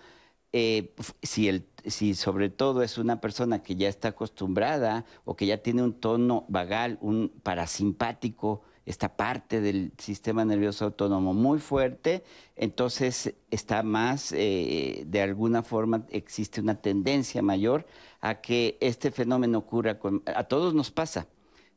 [0.53, 5.45] Eh, si, el, si sobre todo es una persona que ya está acostumbrada o que
[5.45, 12.23] ya tiene un tono vagal, un parasimpático, esta parte del sistema nervioso autónomo muy fuerte,
[12.55, 17.85] entonces está más, eh, de alguna forma existe una tendencia mayor
[18.21, 21.27] a que este fenómeno ocurra, con, a todos nos pasa,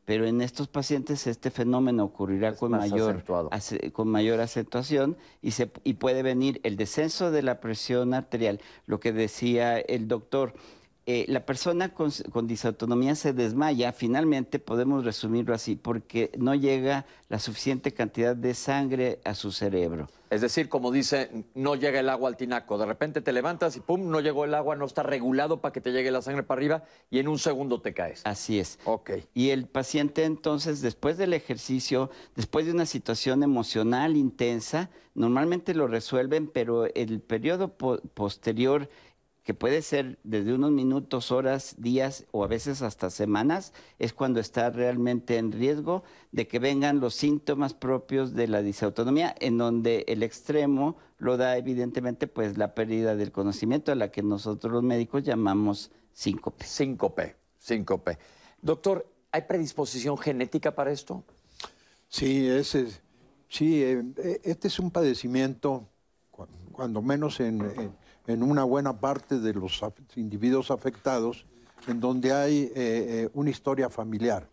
[0.04, 3.24] pero en estos pacientes este fenómeno ocurrirá con mayor,
[3.92, 9.00] con mayor acentuación y, se, y puede venir el descenso de la presión arterial, lo
[9.00, 10.54] que decía el doctor,
[11.06, 12.10] eh, la persona con,
[12.46, 19.20] disautonomía se desmaya, finalmente podemos resumirlo así, porque no llega la suficiente cantidad de sangre
[19.24, 20.08] a su cerebro.
[20.30, 22.78] Es decir, como dice, no llega el agua al tinaco.
[22.78, 25.82] De repente te levantas y pum, no llegó el agua, no está regulado para que
[25.82, 28.22] te llegue la sangre para arriba y en un segundo te caes.
[28.24, 28.78] Así es.
[28.84, 29.10] Ok.
[29.34, 35.86] Y el paciente entonces, después del ejercicio, después de una situación emocional intensa, normalmente lo
[35.86, 38.88] resuelven, pero el periodo posterior
[39.44, 44.40] que puede ser desde unos minutos, horas, días o a veces hasta semanas, es cuando
[44.40, 46.02] está realmente en riesgo
[46.32, 51.58] de que vengan los síntomas propios de la disautonomía, en donde el extremo lo da
[51.58, 56.64] evidentemente pues la pérdida del conocimiento, a la que nosotros los médicos llamamos síncope.
[56.64, 58.18] Síncope, síncope.
[58.62, 61.22] Doctor, ¿hay predisposición genética para esto?
[62.08, 62.88] Sí, ese,
[63.50, 65.86] sí eh, este es un padecimiento,
[66.72, 69.80] cuando menos en en una buena parte de los
[70.16, 71.46] individuos afectados
[71.86, 74.48] en donde hay eh, eh, una historia familiar.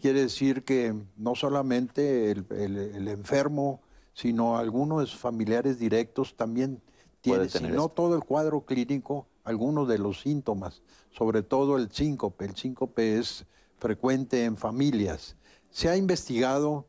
[0.00, 3.80] Quiere decir que no solamente el, enfermo,
[4.12, 6.82] sino algunos familiares directos también
[7.20, 12.44] tienen, si no todo el cuadro clínico, algunos de los síntomas, sobre todo el síncope.
[12.44, 13.46] El síncope es
[13.78, 15.36] frecuente en familias.
[15.70, 16.86] Se ha investigado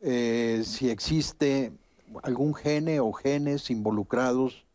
[0.00, 1.72] eh, si existe
[2.22, 4.66] algún gene o genes involucrados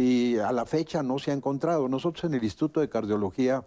[0.00, 1.86] y a la fecha no se ha encontrado.
[1.86, 3.66] Nosotros en el Instituto de Cardiología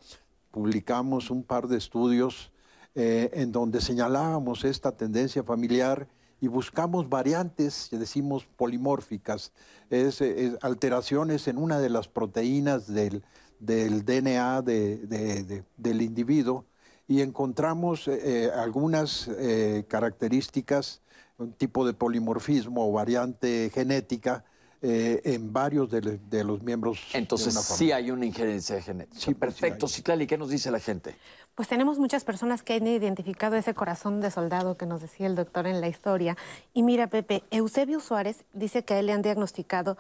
[0.50, 2.52] publicamos un par de estudios
[2.96, 6.08] eh, en donde señalábamos esta tendencia familiar
[6.42, 9.54] y buscamos variantes, decimos polimórficas,
[9.92, 10.24] es,
[10.62, 13.24] alteraciones en una de las proteínas del,
[13.60, 16.66] DNA del individuo
[17.08, 21.02] y encontramos eh, algunas eh, características,
[21.38, 24.44] un tipo de polimorfismo o variante genética
[24.86, 27.00] eh, en varios de, los miembros.
[27.14, 29.18] Entonces sí hay una injerencia genética.
[29.18, 29.88] Sí, perfecto.
[29.88, 31.16] Citlali, ¿qué nos dice la gente?
[31.56, 35.36] Pues tenemos muchas personas que han identificado ese corazón de soldado que nos decía el
[35.36, 36.36] doctor en la historia.
[36.74, 39.98] Y mira, Pepe, Eusebio Suárez dice que a él le han diagnosticado,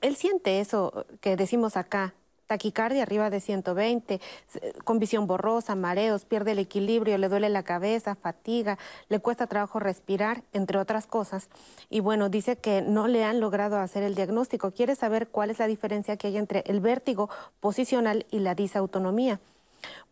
[0.00, 2.14] él siente eso que decimos acá,
[2.48, 4.20] taquicardia arriba de 120,
[4.82, 9.78] con visión borrosa, mareos, pierde el equilibrio, le duele la cabeza, fatiga, le cuesta trabajo
[9.78, 11.48] respirar, entre otras cosas.
[11.90, 14.72] Y bueno, dice que no le han logrado hacer el diagnóstico.
[14.72, 17.30] Quiere saber cuál es la diferencia que hay entre el vértigo
[17.60, 19.38] posicional y la disautonomía.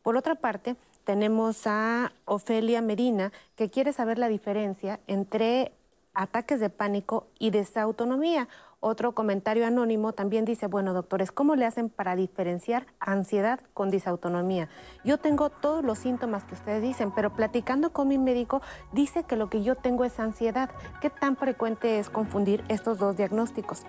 [0.02, 5.72] Por otra parte, tenemos a Ofelia Medina, que quiere saber la diferencia entre
[6.14, 8.48] ataques de pánico y desautonomía.
[8.88, 14.68] Otro comentario anónimo también dice, bueno, doctores, ¿cómo le hacen para diferenciar ansiedad con disautonomía?
[15.02, 19.34] Yo tengo todos los síntomas que ustedes dicen, pero platicando con mi médico dice que
[19.34, 20.70] lo que yo tengo es ansiedad.
[21.00, 23.82] ¿Qué tan frecuente es confundir estos dos diagnósticos?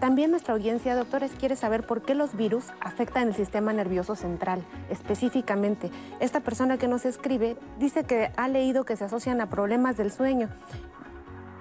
[0.00, 4.64] También nuestra audiencia, doctores, quiere saber por qué los virus afectan el sistema nervioso central.
[4.88, 9.98] Específicamente, esta persona que nos escribe dice que ha leído que se asocian a problemas
[9.98, 10.48] del sueño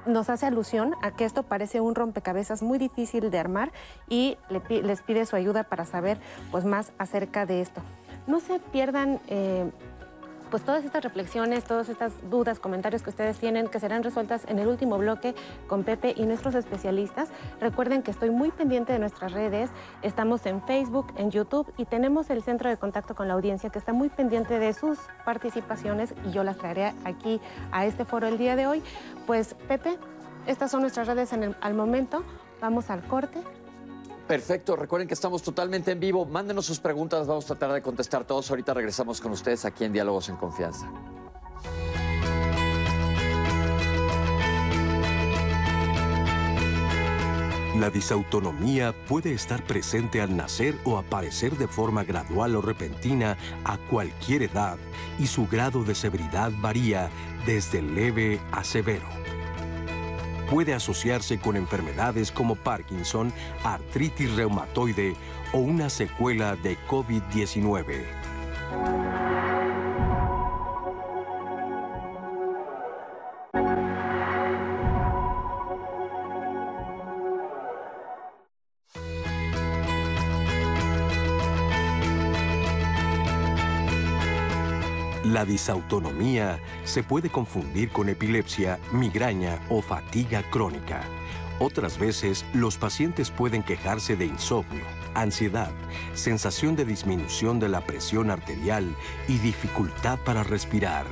[0.07, 3.71] nos hace alusión a que esto parece un rompecabezas muy difícil de armar
[4.09, 6.17] y les pide su ayuda para saber
[6.51, 7.81] pues, más acerca de esto.
[8.25, 9.69] No se pierdan eh,
[10.49, 14.59] pues todas estas reflexiones, todas estas dudas, comentarios que ustedes tienen, que serán resueltas en
[14.59, 15.35] el último bloque
[15.67, 17.29] con Pepe y nuestros especialistas.
[17.59, 19.69] Recuerden que estoy muy pendiente de nuestras redes,
[20.01, 23.79] estamos en Facebook, en YouTube y tenemos el centro de contacto con la audiencia que
[23.79, 28.37] está muy pendiente de sus participaciones y yo las traeré aquí a este foro el
[28.37, 28.83] día de hoy.
[29.25, 29.97] Pues Pepe,
[30.45, 32.23] estas son nuestras redes en el, al momento.
[32.61, 33.39] Vamos al corte
[34.27, 36.25] Perfecto, recuerden que estamos totalmente en vivo.
[36.25, 38.49] Mándenos sus preguntas, vamos a tratar de contestar todos.
[38.49, 40.91] Ahorita regresamos con ustedes aquí en Diálogos en Confianza.
[47.79, 53.77] La disautonomía puede estar presente al nacer o aparecer de forma gradual o repentina a
[53.77, 54.77] cualquier edad
[55.19, 57.09] y su grado de severidad varía
[57.45, 59.26] desde leve a severo
[60.49, 63.33] puede asociarse con enfermedades como Parkinson,
[63.63, 65.15] artritis reumatoide
[65.53, 69.56] o una secuela de COVID-19.
[85.27, 91.01] La disautonomía se puede confundir con epilepsia, migraña o fatiga crónica.
[91.59, 94.85] Otras veces, los pacientes pueden quejarse de insomnio,
[95.15, 95.71] ansiedad,
[96.13, 98.95] sensación de disminución de la presión arterial
[99.27, 101.05] y dificultad para respirar.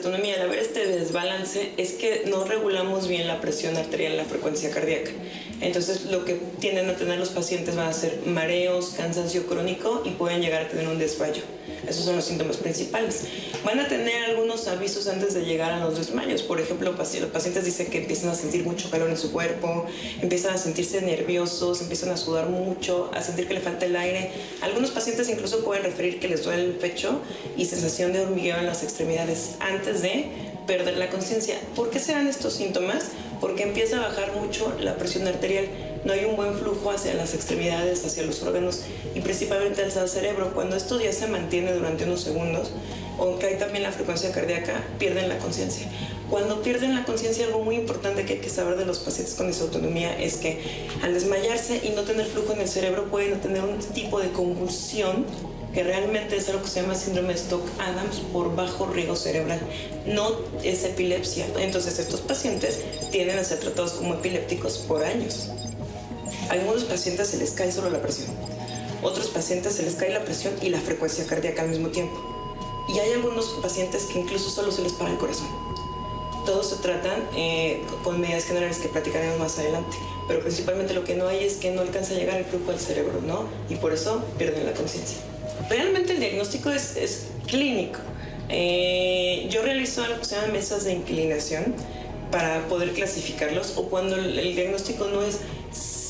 [0.00, 4.70] Autonomía, al haber este desbalance, es que no regulamos bien la presión arterial, la frecuencia
[4.70, 5.10] cardíaca.
[5.60, 10.10] Entonces, lo que tienden a tener los pacientes van a ser mareos, cansancio crónico y
[10.10, 11.42] pueden llegar a tener un desmayo.
[11.86, 13.24] Esos son los síntomas principales.
[13.64, 16.42] Van a tener algunos avisos antes de llegar a los desmayos.
[16.42, 19.86] Por ejemplo, los pacientes dicen que empiezan a sentir mucho calor en su cuerpo,
[20.20, 24.30] empiezan a sentirse nerviosos, empiezan a sudar mucho, a sentir que le falta el aire.
[24.60, 27.20] Algunos pacientes incluso pueden referir que les duele el pecho
[27.56, 30.26] y sensación de hormigueo en las extremidades antes de
[30.66, 31.56] perder la conciencia.
[31.74, 33.06] ¿Por qué se dan estos síntomas?
[33.40, 35.66] Porque empieza a bajar mucho la presión arterial
[36.04, 38.80] no hay un buen flujo hacia las extremidades, hacia los órganos
[39.14, 40.52] y principalmente hacia el cerebro.
[40.54, 42.70] Cuando esto ya se mantiene durante unos segundos,
[43.18, 45.86] aunque hay también la frecuencia cardíaca, pierden la conciencia.
[46.30, 49.48] Cuando pierden la conciencia, algo muy importante que hay que saber de los pacientes con
[49.48, 50.60] disautonomía es que
[51.02, 55.26] al desmayarse y no tener flujo en el cerebro pueden tener un tipo de convulsión
[55.74, 59.60] que realmente es algo que se llama síndrome Stock-Adams por bajo riego cerebral.
[60.06, 60.30] No
[60.62, 61.46] es epilepsia.
[61.58, 65.50] Entonces estos pacientes tienden a ser tratados como epilépticos por años.
[66.50, 68.26] Algunos pacientes se les cae solo la presión.
[69.02, 72.18] Otros pacientes se les cae la presión y la frecuencia cardíaca al mismo tiempo.
[72.92, 75.46] Y hay algunos pacientes que incluso solo se les para el corazón.
[76.44, 81.14] Todos se tratan eh, con medidas generales que platicaremos más adelante, pero principalmente lo que
[81.14, 83.44] no hay es que no alcanza a llegar el flujo al cerebro, ¿no?
[83.68, 85.18] Y por eso pierden la conciencia.
[85.68, 88.00] Realmente el diagnóstico es, es clínico.
[88.48, 91.76] Eh, yo realizo algo que se llama mesas de inclinación
[92.32, 95.38] para poder clasificarlos o cuando el diagnóstico no es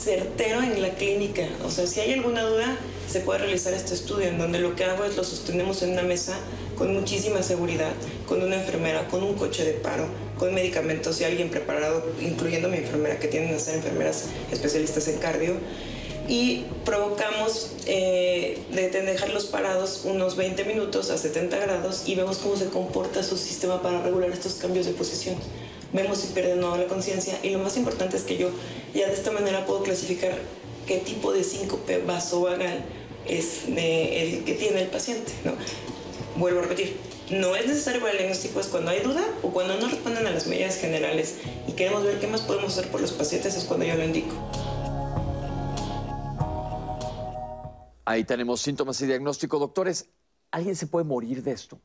[0.02, 1.42] certero en la clínica.
[1.64, 2.76] O sea, si hay alguna duda,
[3.08, 6.02] se puede realizar este estudio en donde lo que hago es lo sostenemos en una
[6.02, 6.38] mesa
[6.76, 7.92] con muchísima seguridad,
[8.26, 10.06] con una enfermera, con un coche de paro,
[10.38, 15.18] con medicamentos y alguien preparado, incluyendo mi enfermera, que tienen a ser enfermeras especialistas en
[15.18, 15.54] cardio.
[16.28, 22.56] Y provocamos eh, de dejarlos parados unos 20 minutos a 70 grados y vemos cómo
[22.56, 25.34] se comporta su sistema para regular estos cambios de posición
[25.92, 28.50] vemos si pierde o no la conciencia y lo más importante es que yo
[28.94, 30.32] ya de esta manera puedo clasificar
[30.86, 32.84] qué tipo de síncope vasovagal
[33.26, 35.32] es el que tiene el paciente.
[35.44, 35.52] ¿no?
[36.36, 36.96] Vuelvo a repetir,
[37.30, 40.30] no es necesario para el diagnóstico, es cuando hay duda o cuando no responden a
[40.30, 41.36] las medidas generales
[41.68, 44.34] y queremos ver qué más podemos hacer por los pacientes, es cuando yo lo indico.
[48.04, 49.60] Ahí tenemos síntomas y diagnóstico.
[49.60, 50.08] Doctores,
[50.50, 51.80] ¿alguien se puede morir de esto?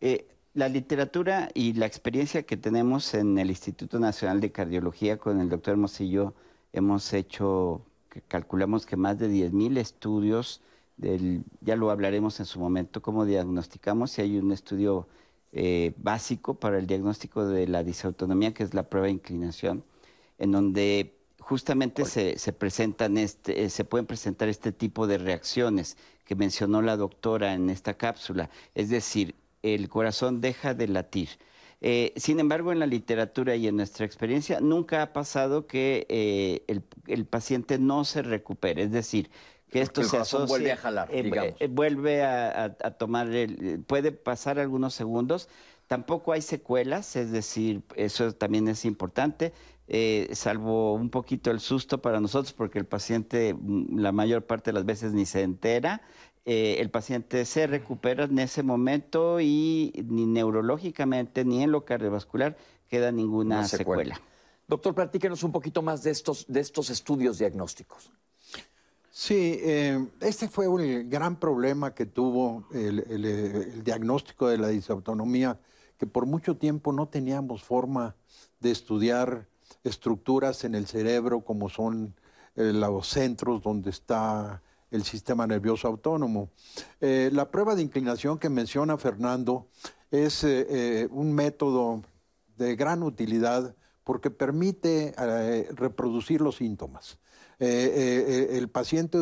[0.00, 5.40] Eh, la literatura y la experiencia que tenemos en el Instituto Nacional de Cardiología con
[5.40, 6.34] el doctor Hermosillo,
[6.72, 7.82] hemos hecho,
[8.28, 10.60] calculamos que más de 10.000 estudios
[11.60, 15.08] ya lo hablaremos en su momento, cómo diagnosticamos, si hay un estudio
[15.52, 19.84] eh, básico para el diagnóstico de la disautonomía, que es la prueba de inclinación,
[20.38, 26.36] en donde justamente se, presentan este, eh, se pueden presentar este tipo de reacciones que
[26.36, 31.28] mencionó la doctora en esta cápsula, es decir, el corazón deja de latir.
[31.80, 36.64] Eh, sin embargo, en la literatura y en nuestra experiencia, nunca ha pasado que
[37.06, 38.84] el, paciente no se recupere.
[38.84, 39.30] Es decir,
[39.72, 41.54] que esto se asocia, vuelve a jalar, eh, digamos.
[41.58, 45.48] Eh, vuelve a, tomar, el, puede pasar algunos segundos.
[45.86, 49.52] Tampoco hay secuelas, es decir, eso también es importante,
[49.88, 54.70] eh, salvo un poquito el susto para nosotros, porque el paciente mm, la mayor parte
[54.70, 56.02] de las veces ni se entera.
[56.44, 62.56] El paciente se recupera en ese momento y ni neurológicamente ni en lo cardiovascular
[62.88, 64.20] queda ninguna secuela.
[64.66, 68.10] Doctor, platíquenos un poquito más de estos, de estos estudios diagnósticos.
[69.10, 75.60] Sí, eh, este fue el gran problema que tuvo el, diagnóstico de la disautonomía,
[75.98, 78.16] que por mucho tiempo no teníamos forma
[78.60, 79.46] de estudiar
[79.84, 82.14] estructuras en el cerebro como son
[82.56, 86.50] eh, los centros donde está el sistema nervioso autónomo.
[87.00, 89.66] Eh, la prueba de inclinación que menciona Fernando
[90.12, 92.02] es un método
[92.56, 93.74] de gran utilidad
[94.04, 95.14] porque permite
[95.74, 97.18] reproducir los síntomas.
[97.64, 99.18] Eh, eh, el paciente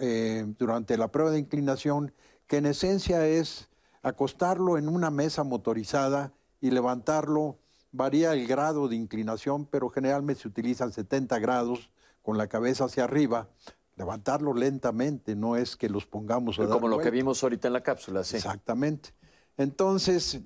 [0.00, 2.12] eh, durante la prueba de inclinación,
[2.48, 3.68] que en esencia es
[4.02, 7.56] acostarlo en una mesa motorizada y levantarlo,
[7.92, 13.04] varía el grado de inclinación, pero generalmente se utilizan 70 grados con la cabeza hacia
[13.04, 13.48] arriba,
[13.96, 17.82] levantarlo lentamente, no es que los pongamos a Como lo que vimos ahorita en la
[17.82, 18.36] cápsula, sí.
[18.36, 19.10] Exactamente.
[19.56, 20.40] Entonces,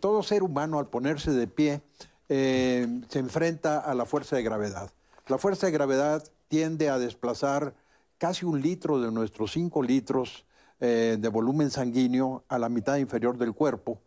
[0.00, 1.82] todo ser humano al ponerse de pie
[2.28, 4.90] se enfrenta a la fuerza de gravedad.
[5.28, 7.74] La fuerza de gravedad tiende a desplazar
[8.18, 10.44] casi un litro de nuestros cinco litros
[10.80, 14.00] eh, de volumen sanguíneo a la mitad inferior del cuerpo.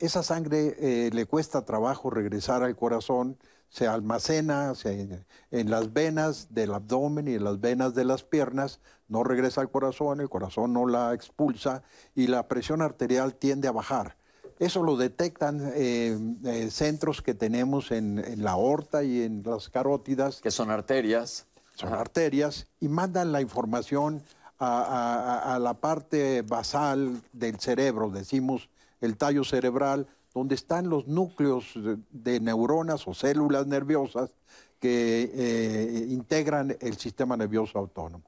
[0.00, 3.36] esa sangre eh, le cuesta trabajo regresar al corazón,
[3.70, 9.24] se almacena en las venas del abdomen y en las venas de las piernas, no
[9.24, 11.82] regresa al corazón, el corazón no la expulsa
[12.14, 14.16] y la presión arterial tiende a bajar.
[14.58, 20.40] Eso lo detectan eh, eh, centros que tenemos en, la aorta y en las carótidas.
[20.42, 21.46] Que son arterias.
[21.76, 24.22] Son arterias y mandan la información
[24.58, 28.68] a, la parte basal del cerebro, decimos
[29.00, 31.72] el tallo cerebral, donde están los núcleos
[32.10, 34.30] de, neuronas o células nerviosas
[34.78, 38.24] que eh, integran el sistema nervioso autónomo.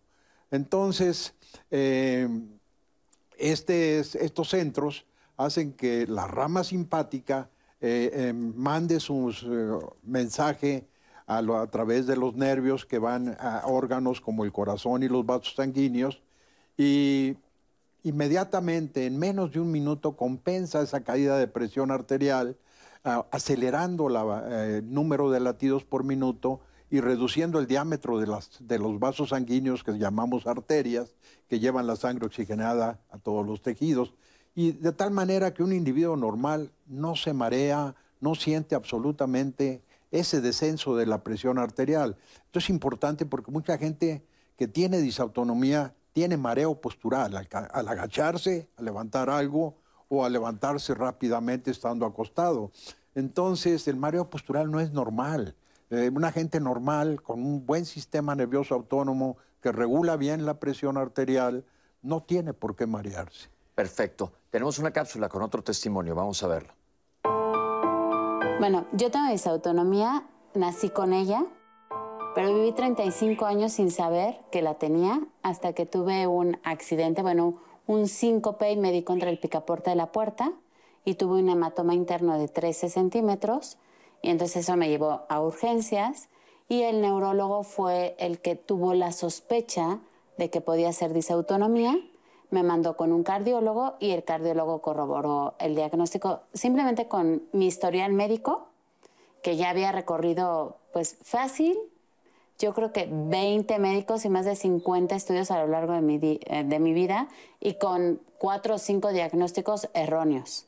[0.51, 1.35] Entonces,
[1.71, 2.29] este,
[4.01, 7.49] estos centros hacen que la rama simpática
[7.81, 10.87] eh, mande su eh, mensaje
[11.27, 15.27] a, a, través de los nervios que van a órganos como el corazón y los
[15.27, 16.23] vasos sanguíneos
[16.77, 17.37] y
[18.03, 22.57] inmediatamente, en menos de un minuto, compensa esa caída de presión arterial,
[23.03, 29.01] acelerando el eh, número de latidos por minuto y reduciendo el diámetro de, de los
[29.01, 31.15] vasos sanguíneos que llamamos arterias,
[31.49, 34.12] que llevan la sangre oxigenada a todos los tejidos
[34.55, 40.41] y de tal manera que un individuo normal no se marea, no siente absolutamente ese
[40.41, 42.17] descenso de la presión arterial.
[42.45, 44.23] Esto es importante porque mucha gente
[44.57, 49.77] que tiene disautonomía tiene mareo postural al, agacharse, a levantar algo
[50.09, 52.70] o a levantarse rápidamente estando acostado.
[53.14, 55.55] Entonces, el mareo postural no es normal.
[55.90, 60.96] Eh, una gente normal, con un buen sistema nervioso autónomo que regula bien la presión
[60.96, 61.64] arterial,
[62.03, 63.48] no tiene por qué marearse.
[63.75, 64.33] Perfecto.
[64.51, 66.14] Tenemos una cápsula con otro testimonio.
[66.14, 66.72] Vamos a verlo.
[68.59, 71.44] Bueno, yo tengo disautonomía, nací con ella,
[72.35, 77.59] pero viví 35 años sin saber que la tenía hasta que tuve un accidente, bueno,
[77.87, 80.53] un síncope y me di contra el picaporte de la puerta
[81.05, 83.79] y tuve un hematoma interno de 13 centímetros
[84.23, 86.29] y entonces eso me llevó a urgencias
[86.68, 89.99] y el neurólogo fue el que tuvo la sospecha
[90.38, 91.99] de que podía ser disautonomía
[92.53, 98.13] me mandó con un cardiólogo y el cardiólogo corroboró el diagnóstico simplemente con mi historial
[98.13, 98.69] médico,
[99.42, 101.79] que ya había recorrido pues fácil,
[102.63, 106.21] yo creo que 20 médicos y más de 50 estudios a lo largo de mi,
[106.23, 107.27] eh, de mi vida
[107.58, 110.67] y con cuatro o cinco diagnósticos erróneos.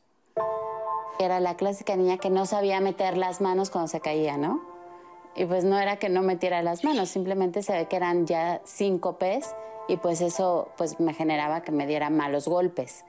[1.21, 4.61] Era la clásica niña que no sabía meter las manos cuando se caía, ¿no?
[5.37, 8.61] Y pues no era que no metiera las manos, simplemente se ve que eran ya
[8.65, 9.55] cinco P's
[9.87, 13.05] y pues eso pues me generaba que me diera malos golpes.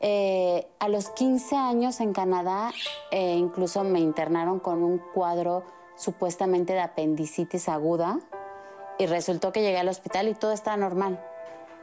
[0.00, 2.72] Eh, a los 15 años en Canadá
[3.10, 5.64] eh, incluso me internaron con un cuadro
[5.98, 8.18] supuestamente de apendicitis aguda
[8.98, 11.20] y resultó que llegué al hospital y todo estaba normal.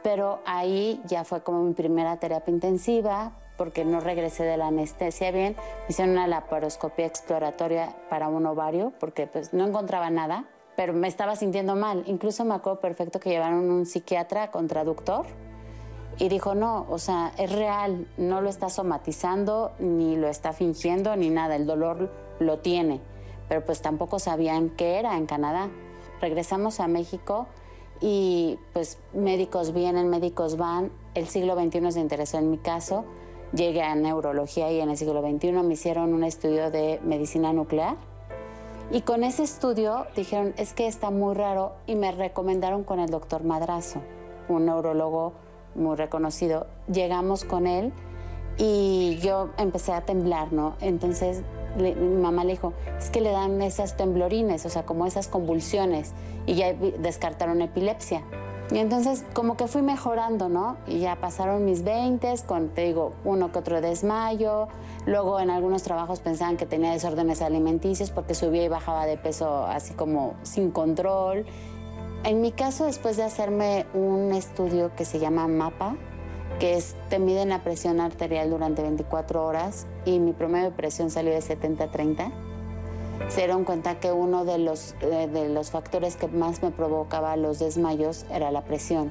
[0.02, 5.32] pero ahí ya fue como mi primera terapia intensiva, porque no regresé de la anestesia
[5.32, 5.56] bien.
[5.56, 10.44] Me hicieron una laparoscopia exploratoria para un ovario, porque pues no encontraba nada,
[10.76, 12.04] pero me estaba sintiendo mal.
[12.06, 15.26] Incluso me acuerdo perfecto que llevaron un psiquiatra con traductor
[16.18, 21.16] y dijo, no, o sea, es real, no lo está somatizando, ni lo está fingiendo,
[21.16, 23.00] ni nada, el dolor lo tiene.
[23.48, 25.68] Pero pues tampoco sabían qué era en Canadá.
[26.20, 27.46] Regresamos a México
[28.00, 30.90] y pues médicos vienen, médicos van.
[31.14, 33.04] El siglo XXI se interesó en mi caso.
[33.52, 37.96] Llegué a neurología y en el siglo XXI me hicieron un estudio de medicina nuclear.
[38.90, 43.10] Y con ese estudio dijeron, es que está muy raro y me recomendaron con el
[43.10, 44.00] doctor Madrazo,
[44.48, 45.32] un neurólogo
[45.74, 46.66] muy reconocido.
[46.86, 47.92] Llegamos con él
[48.58, 50.76] y yo empecé a temblar, ¿no?
[50.80, 51.42] Entonces
[51.76, 56.12] mi mamá le dijo, es que le dan esas temblorines, o sea, como esas convulsiones,
[56.46, 58.22] y ya descartaron epilepsia.
[58.70, 60.76] Y entonces como que fui mejorando, ¿no?
[60.88, 64.66] Y ya pasaron mis 20 con, te digo, uno que otro desmayo.
[65.06, 69.66] Luego en algunos trabajos pensaban que tenía desórdenes alimenticios porque subía y bajaba de peso
[69.66, 71.46] así como sin control.
[72.24, 75.94] En mi caso, después de hacerme un estudio que se llama MAPA,
[76.58, 81.10] que es, te miden la presión arterial durante 24 horas y mi promedio de presión
[81.10, 82.30] salió de 70 a 30,
[83.28, 87.36] se dieron cuenta que uno de los, eh, de los factores que más me provocaba
[87.36, 89.10] los desmayos era la presión.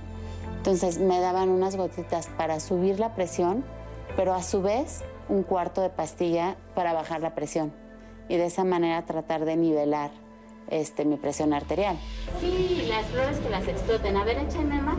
[0.57, 3.63] Entonces me daban unas gotitas para subir la presión,
[4.15, 7.73] pero a su vez un cuarto de pastilla para bajar la presión
[8.29, 10.11] y de esa manera tratar de nivelar
[10.69, 11.97] este, mi presión arterial.
[12.39, 14.17] Sí, las flores que las exploten.
[14.17, 14.97] A ver, échenme más.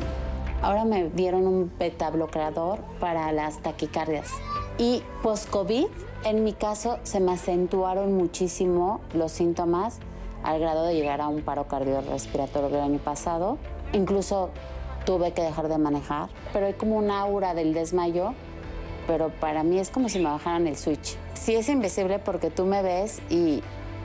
[0.63, 4.31] Ahora me dieron un beta bloqueador para las taquicardias.
[4.79, 5.87] Y post-COVID,
[6.25, 10.01] en mi caso, se me acentuaron muchísimo los síntomas
[10.43, 13.57] al grado de llegar a un paro cardiorrespiratorio el año pasado.
[13.95, 14.51] Incluso
[15.07, 18.35] tuve que dejar de manejar, pero hay como un aura del desmayo,
[19.07, 21.17] pero para mí es como si me bajaran el switch.
[21.33, 23.63] Sí es invisible porque tú me ves y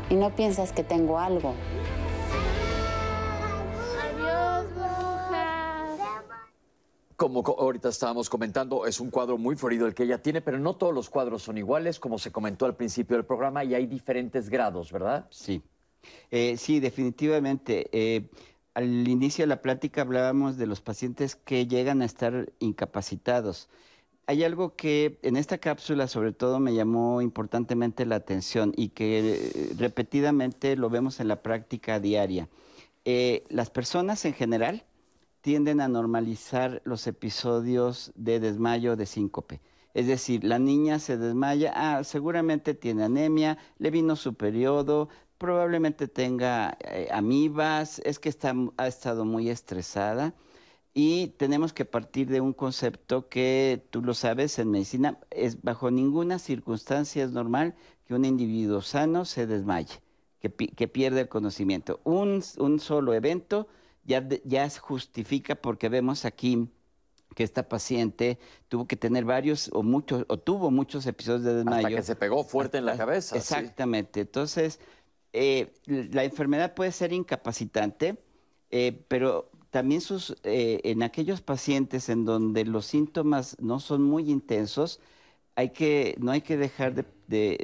[0.09, 1.53] no piensas que tengo algo.
[7.21, 10.75] Como ahorita estábamos comentando, es un cuadro muy florido el que ella tiene, pero no
[10.75, 14.49] todos los cuadros son iguales, como se comentó al principio del programa, y hay diferentes
[14.49, 15.27] grados, ¿verdad?
[15.29, 15.61] Sí,
[16.31, 17.87] eh, sí, definitivamente.
[17.91, 18.27] Eh,
[18.73, 23.69] al inicio de la plática hablábamos de los pacientes que llegan a estar incapacitados
[24.25, 29.19] hay algo que en esta cápsula sobre todo me llamó importantemente la atención y que
[29.19, 32.49] eh, repetidamente lo vemos en la práctica diaria.
[33.49, 34.85] Las personas en general
[35.41, 39.61] tienden a normalizar los episodios de desmayo de síncope.
[39.93, 46.07] Es decir, la niña se desmaya, ah, seguramente tiene anemia, le vino su periodo, probablemente
[46.07, 50.33] tenga eh, amibas, es que está, ha estado muy estresada
[50.93, 55.89] y tenemos que partir de un concepto que tú lo sabes en medicina, es bajo
[55.89, 57.75] ninguna circunstancia es normal
[58.05, 60.01] que un individuo sano se desmaye,
[60.39, 62.01] que, que pierde el conocimiento.
[62.03, 62.41] Un,
[62.79, 63.67] solo evento
[64.03, 66.67] ya, ya justifica porque vemos aquí
[67.35, 71.87] que esta paciente tuvo que tener varios o muchos o tuvo muchos episodios de desmayo.
[71.87, 73.37] Hasta que se pegó fuerte en la cabeza.
[73.37, 74.21] Exactamente.
[74.21, 74.79] Entonces,
[75.33, 78.17] eh, la enfermedad puede ser incapacitante,
[78.69, 84.29] eh, pero también sus, eh, en aquellos pacientes en donde los síntomas no son muy
[84.29, 84.99] intensos,
[85.55, 87.05] hay que, no hay que dejar de,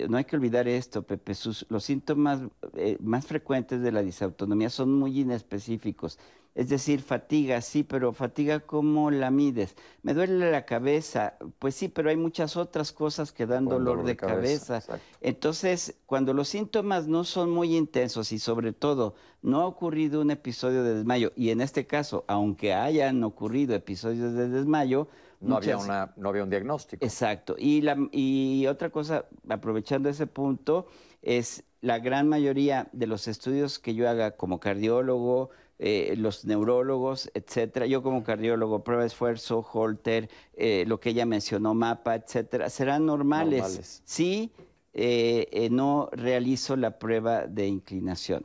[0.09, 2.41] no hay que olvidar esto, Pepe, sus, los síntomas
[2.75, 6.17] eh, más frecuentes de la disautonomía son muy inespecíficos.
[6.57, 9.75] Es decir, fatiga, sí, pero fatiga, ¿cómo la mides?
[10.01, 14.17] Me duele la cabeza, pues sí, pero hay muchas otras cosas que dan dolor, de,
[14.17, 14.81] cabeza.
[15.21, 19.13] Entonces, cuando los síntomas no son muy intensos y sobre todo
[19.43, 24.33] no ha ocurrido un episodio de desmayo, y en este caso, aunque hayan ocurrido episodios
[24.33, 25.09] de desmayo,
[25.39, 27.05] no, había, una, no había un diagnóstico.
[27.05, 27.55] Exacto.
[27.57, 30.87] Y, la, y otra cosa, aprovechando ese punto,
[31.21, 37.29] es la gran mayoría de los estudios que yo haga como cardiólogo, eh, los neurólogos,
[37.33, 37.85] etcétera.
[37.85, 43.05] Yo como cardiólogo, prueba de esfuerzo, Holter, eh, lo que ella mencionó, mapa, etcétera, serán
[43.05, 44.51] normales, si
[44.93, 48.43] eh, no realizo la prueba de inclinación.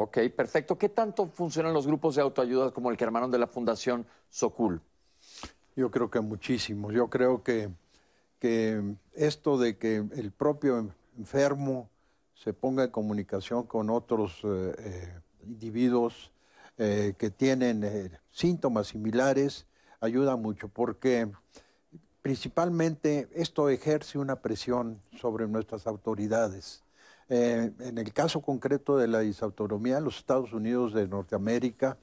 [0.00, 0.78] Ok, perfecto.
[0.78, 4.80] ¿Qué tanto funcionan los grupos de autoayuda como el que armaron de la Fundación Socul?
[5.78, 6.90] Yo creo que muchísimo.
[6.90, 7.70] Yo creo que,
[8.40, 8.82] que
[9.14, 11.88] esto de que el propio enfermo
[12.34, 14.42] se ponga en comunicación con otros
[15.46, 16.32] individuos
[16.78, 19.66] eh, que tienen eh, síntomas similares
[20.00, 21.30] ayuda mucho porque
[22.22, 26.82] principalmente esto ejerce una presión sobre nuestras autoridades.
[27.28, 31.98] Eh, en el caso concreto de la disautonomía, los Estados Unidos de Norteamérica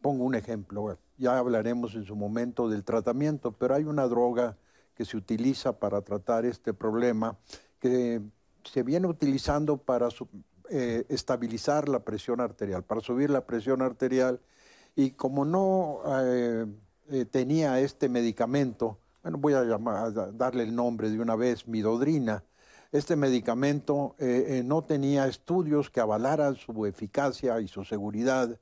[0.00, 4.56] pongo un ejemplo, ya hablaremos en su momento del tratamiento, pero hay una droga
[4.94, 7.36] que se utiliza para tratar este problema
[7.78, 8.22] que
[8.64, 10.08] se viene utilizando para
[10.70, 14.40] eh, estabilizar la presión arterial, para subir la presión arterial.
[14.96, 16.66] Y como no eh,
[17.10, 22.44] eh, tenía este medicamento, bueno, voy a, a, darle el nombre de una vez, midodrina,
[22.92, 24.16] este medicamento
[24.64, 28.58] no tenía estudios que avalaran su eficacia y su seguridad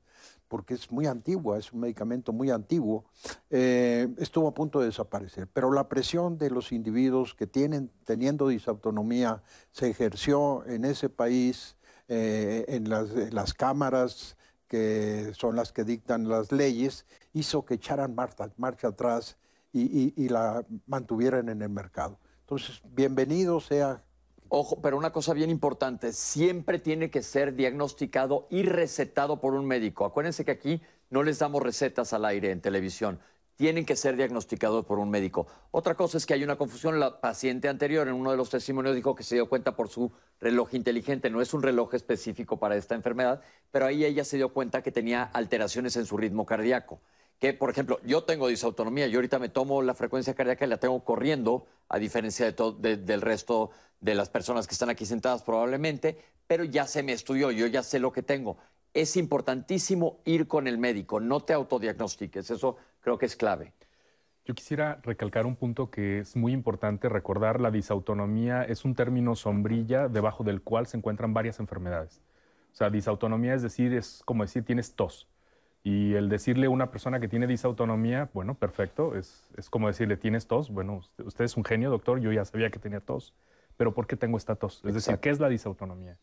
[0.49, 3.05] porque es muy antigua, es un medicamento muy antiguo,
[3.49, 5.47] eh, estuvo a punto de desaparecer.
[5.47, 9.41] Pero la presión de los individuos que tienen, teniendo disautonomía,
[9.71, 11.77] se ejerció en ese país,
[12.07, 14.35] eh, en, las, cámaras
[14.67, 19.37] que son las que dictan las leyes, hizo que echaran marcha, atrás
[19.71, 22.17] y la mantuvieran en el mercado.
[22.41, 24.03] Entonces, bienvenido sea
[24.51, 29.67] Ojo, pero una cosa bien importante, siempre tiene que ser diagnosticado y recetado por un
[29.67, 30.05] médico.
[30.05, 30.81] Acuérdense que aquí
[31.11, 33.19] no les damos recetas al aire en televisión.
[33.57, 35.45] Tienen que ser diagnosticados por un médico.
[35.69, 36.99] Otra cosa es que hay una confusión.
[36.99, 40.11] La paciente anterior en uno de los testimonios dijo que se dio cuenta por su
[40.39, 41.29] reloj inteligente.
[41.29, 44.91] No es un reloj específico para esta enfermedad, pero ahí ella se dio cuenta que
[44.91, 47.01] tenía alteraciones en su ritmo cardíaco
[47.39, 50.77] que, por ejemplo, yo tengo disautonomía, yo ahorita me tomo la frecuencia cardíaca y la
[50.77, 53.71] tengo corriendo, a diferencia de del resto
[54.01, 56.17] de las personas que están aquí sentadas probablemente,
[56.47, 58.57] pero ya se me estudió, yo ya sé lo que tengo.
[58.93, 63.73] Es importantísimo ir con el médico, no te autodiagnostiques, eso creo que es clave.
[64.45, 69.35] Yo quisiera recalcar un punto que es muy importante recordar, la disautonomía es un término
[69.35, 72.21] sombrilla debajo del cual se encuentran varias enfermedades.
[72.73, 75.27] O sea, disautonomía es decir, es como decir tienes tos
[75.83, 80.17] y el decirle a una persona que tiene disautonomía, bueno, perfecto, es, es como decirle,
[80.17, 80.69] ¿tienes tos?
[80.69, 83.33] Bueno, usted, es un genio, doctor, yo ya sabía que tenía tos,
[83.77, 84.83] pero ¿por qué tengo esta tos?
[84.85, 86.17] Es decir, ¿qué es la disautonomía?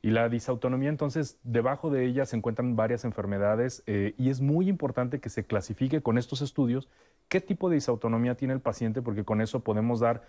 [0.00, 4.68] Y la disautonomía, entonces, debajo de ella se encuentran varias enfermedades eh, y es muy
[4.68, 6.88] importante que se clasifique con estos estudios
[7.28, 10.22] qué tipo de disautonomía tiene el paciente, porque con eso podemos dar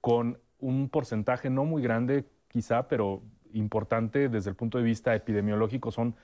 [0.00, 5.90] con un porcentaje no muy grande, quizá, pero importante desde el punto de vista epidemiológico,
[5.90, 6.16] son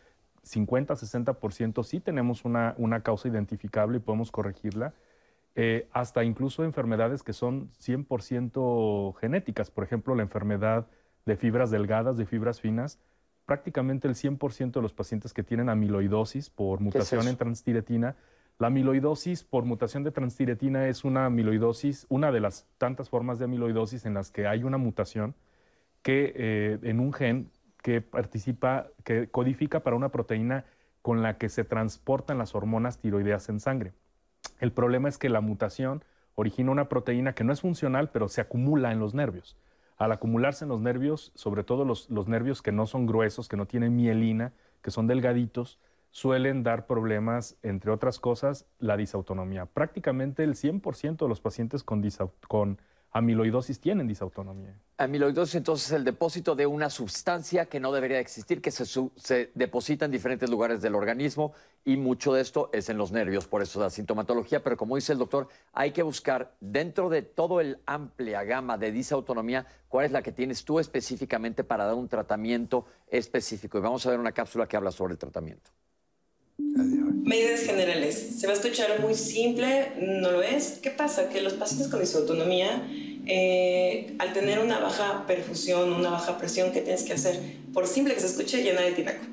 [0.44, 4.94] 50-60% sí tenemos una, una, causa identificable y podemos corregirla,
[5.54, 10.86] eh, hasta incluso enfermedades que son 100% genéticas, por ejemplo, la enfermedad
[11.26, 12.98] de fibras delgadas, de fibras finas,
[13.46, 18.16] prácticamente el 100% de los pacientes que tienen amiloidosis por mutación en transtiretina,
[18.60, 23.46] la amiloidosis por mutación de transtiretina es una amiloidosis, una de las tantas formas de
[23.46, 25.34] amiloidosis en las que hay una mutación
[26.02, 27.50] que eh, en un gen
[27.82, 30.64] que participa, que codifica para una proteína
[31.02, 33.92] con la que se transportan las hormonas tiroideas en sangre.
[34.58, 36.04] El problema es que la mutación
[36.34, 39.56] origina una proteína que no es funcional, pero se acumula en los nervios.
[39.96, 43.66] Al acumularse en los nervios, sobre todo los, nervios que no son gruesos, que no
[43.66, 44.52] tienen mielina,
[44.82, 45.78] que son delgaditos,
[46.10, 49.66] suelen dar problemas, entre otras cosas, la disautonomía.
[49.66, 52.02] Prácticamente el 100% de los pacientes con,
[52.48, 52.78] con
[53.12, 54.74] amiloidosis tienen disautonomía.
[54.98, 60.04] Amiloidosis entonces es el depósito de una sustancia que no debería existir, que se, deposita
[60.04, 61.52] en diferentes lugares del organismo
[61.84, 65.12] y mucho de esto es en los nervios, por eso la sintomatología, pero como dice
[65.12, 70.12] el doctor, hay que buscar dentro de todo el amplia gama de disautonomía, cuál es
[70.12, 73.78] la que tienes tú específicamente para dar un tratamiento específico.
[73.78, 75.70] Y vamos a ver una cápsula que habla sobre el tratamiento.
[77.22, 78.36] Medidas generales.
[78.38, 80.78] Se va a escuchar muy simple, no lo es.
[80.82, 81.28] ¿Qué pasa?
[81.28, 82.88] Que los pacientes con disautonomía,
[83.26, 87.38] eh, al tener una baja perfusión, una baja presión, ¿qué tienes que hacer?
[87.72, 89.24] Por simple que se escuche, llenar el tinaco.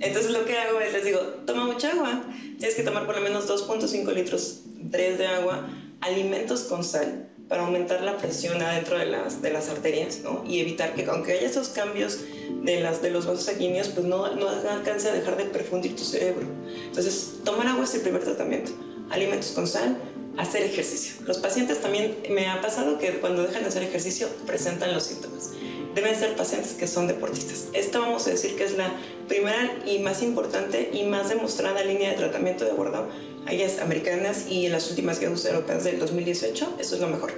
[0.00, 2.24] Entonces lo que hago es, les digo, toma mucha agua.
[2.58, 5.68] Tienes que tomar por lo menos 2.5 litros, 3 de agua,
[6.00, 10.44] alimentos con sal para aumentar la presión adentro de las, de las arterias ¿no?
[10.46, 12.18] y evitar que aunque haya esos cambios
[12.62, 16.02] de, las, de los vasos sanguíneos, pues no, no alcance a dejar de perfundir tu
[16.02, 16.46] cerebro.
[16.86, 18.72] Entonces, tomar agua es el primer tratamiento.
[19.10, 19.96] Alimentos con sal,
[20.36, 21.16] hacer ejercicio.
[21.26, 25.52] Los pacientes también, me ha pasado que cuando dejan de hacer ejercicio presentan los síntomas.
[25.96, 27.68] Deben ser pacientes que son deportistas.
[27.72, 28.92] Esta vamos a decir que es la
[29.28, 33.08] primera y más importante y más demostrada línea de tratamiento de abordado
[33.48, 37.32] ellas americanas y en las últimas guías europeas del 2018, eso es lo mejor.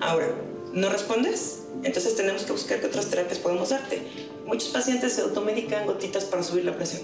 [0.00, 0.26] Ahora,
[0.72, 1.60] ¿no respondes?
[1.82, 4.02] Entonces tenemos que buscar qué otras terapias podemos darte.
[4.44, 7.02] Muchos pacientes se automedican gotitas para subir la presión.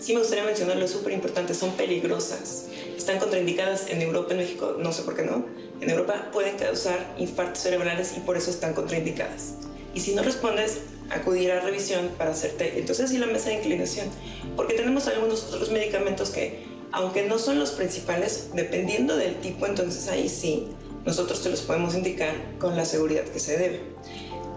[0.00, 2.66] Sí me gustaría mencionarlo, es súper importante, son peligrosas.
[2.96, 5.46] Están contraindicadas en Europa, en México, no sé por qué no.
[5.80, 9.63] En Europa pueden causar infartos cerebrales y por eso están contraindicadas.
[9.94, 10.78] Y si no respondes,
[11.10, 14.08] acudir a revisión para hacerte entonces sí la mesa de inclinación.
[14.56, 20.06] Porque tenemos algunos otros medicamentos que aunque no son los principales, dependiendo del tipo, entonces
[20.08, 20.68] ahí sí,
[21.04, 23.80] nosotros te los podemos indicar con la seguridad que se debe.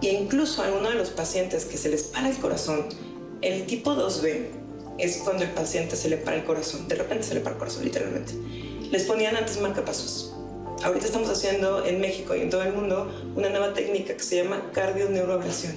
[0.02, 2.86] E incluso a alguno de los pacientes que se les para el corazón,
[3.42, 4.46] el tipo 2B,
[4.98, 6.86] es cuando el paciente se le para el corazón.
[6.86, 8.34] De repente se le para el corazón, literalmente.
[8.90, 10.27] Les ponían antes marcapasos.
[10.82, 14.36] Ahorita estamos haciendo en México y en todo el mundo una nueva técnica que se
[14.36, 15.74] llama cardioneuroablación.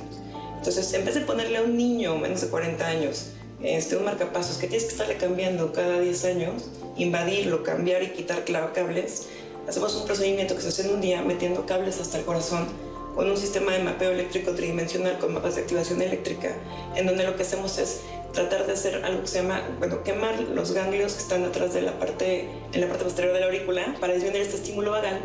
[0.57, 3.31] Entonces, en vez de ponerle a un niño menos de 40 años
[3.63, 8.43] este, un marcapasos que tienes que estarle cambiando cada 10 años, invadirlo, cambiar y quitar
[8.73, 9.27] cables,
[9.67, 12.67] hacemos un procedimiento que se hace en un día metiendo cables hasta el corazón
[13.15, 16.55] con un sistema de mapeo eléctrico tridimensional con mapas de activación eléctrica,
[16.95, 18.01] en donde lo que hacemos es
[18.33, 21.81] tratar de hacer algo que se llama, bueno, quemar los ganglios que están atrás de
[21.81, 25.19] la parte, en la parte posterior de la aurícula para disminuir este estímulo vagal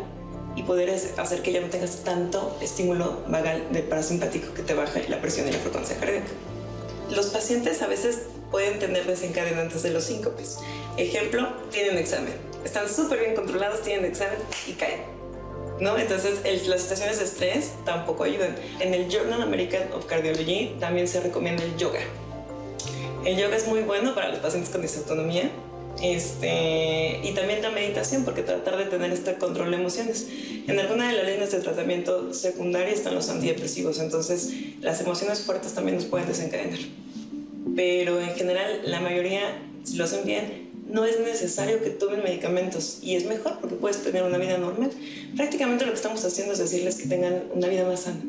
[0.55, 5.07] y poder hacer que ya no tengas tanto estímulo vagal del parasimpático que te baje
[5.07, 6.27] la presión y la frecuencia cardíaca.
[7.11, 10.57] Los pacientes a veces pueden tener desencadenantes de los síncopes.
[10.97, 12.33] Ejemplo, tienen examen.
[12.65, 15.16] Están súper bien controlados, tienen examen y caen
[15.79, 15.97] ¿no?
[15.97, 18.55] Entonces, las situaciones de estrés tampoco ayudan.
[18.79, 21.99] En el Journal American of Cardiology también se recomienda el yoga.
[23.25, 25.51] El yoga es muy bueno para los pacientes con disautonomía.
[26.01, 30.27] Este, y también la meditación, porque tratar de tener este control de emociones.
[30.67, 35.73] En alguna de las líneas de tratamiento secundaria están los antidepresivos, entonces las emociones fuertes
[35.73, 36.79] también nos pueden desencadenar.
[37.75, 39.41] Pero en general, la mayoría,
[39.83, 44.01] si lo hacen bien, no es necesario que tomen medicamentos y es mejor porque puedes
[44.03, 44.91] tener una vida normal.
[45.35, 48.21] Prácticamente lo que estamos haciendo es decirles que tengan una vida más sana.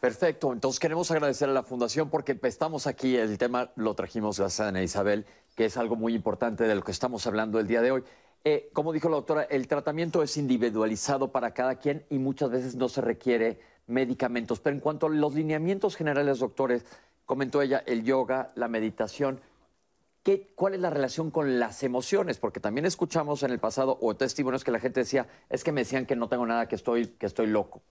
[0.00, 4.60] Perfecto, entonces queremos agradecer a la Fundación porque estamos aquí, el tema lo trajimos gracias
[4.60, 7.82] a Ana Isabel, que es algo muy importante de lo que estamos hablando el día
[7.82, 8.02] de hoy.
[8.42, 12.76] Eh, como dijo la doctora, el tratamiento es individualizado para cada quien y muchas veces
[12.76, 14.60] no se requiere medicamentos.
[14.60, 16.86] Pero en cuanto a los lineamientos generales, doctores,
[17.30, 19.40] comentó ella, el yoga, la meditación.
[20.24, 22.38] ¿Qué, ¿Cuál es la relación con las emociones?
[22.38, 25.82] Porque también escuchamos en el pasado o testimonios que la gente decía, es que me
[25.82, 27.82] decían que no tengo nada, que estoy, que estoy loco.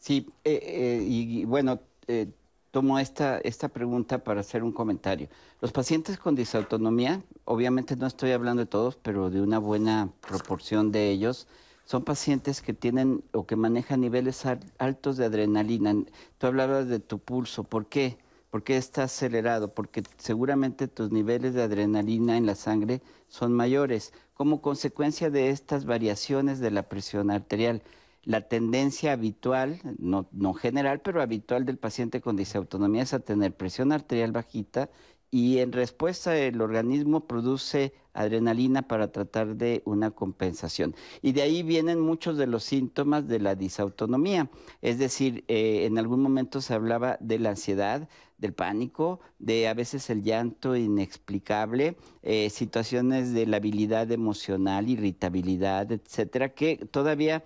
[0.00, 1.78] Sí, eh, eh, y, bueno,
[2.08, 2.26] eh,
[2.72, 5.28] tomo esta, esta pregunta para hacer un comentario.
[5.60, 10.90] Los pacientes con disautonomía, obviamente no estoy hablando de todos, pero de una buena proporción
[10.90, 11.46] de ellos,
[11.84, 14.42] son pacientes que tienen o que manejan niveles
[14.78, 15.94] altos de adrenalina.
[16.38, 18.18] Tú hablabas de tu pulso, ¿por qué?
[18.52, 19.72] ¿Por qué está acelerado?
[19.72, 24.12] Porque seguramente tus niveles de adrenalina en la sangre son mayores.
[24.34, 27.82] Como consecuencia de estas variaciones de la presión arterial,
[28.24, 33.56] la tendencia habitual, no, no general, pero habitual del paciente con disautonomía es a tener
[33.56, 34.90] presión arterial bajita
[35.30, 40.94] y en respuesta el organismo produce adrenalina para tratar de una compensación.
[41.22, 44.50] Y de ahí vienen muchos de los síntomas de la disautonomía.
[44.82, 48.10] Es decir, eh, en algún momento se hablaba de la ansiedad,
[48.42, 55.90] del pánico, de a veces el llanto inexplicable, eh, situaciones de la habilidad emocional, irritabilidad,
[55.92, 57.44] etcétera, que todavía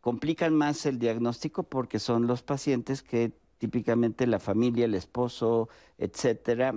[0.00, 5.68] complican más el diagnóstico porque son los pacientes que típicamente la familia, el esposo,
[5.98, 6.74] etcétera,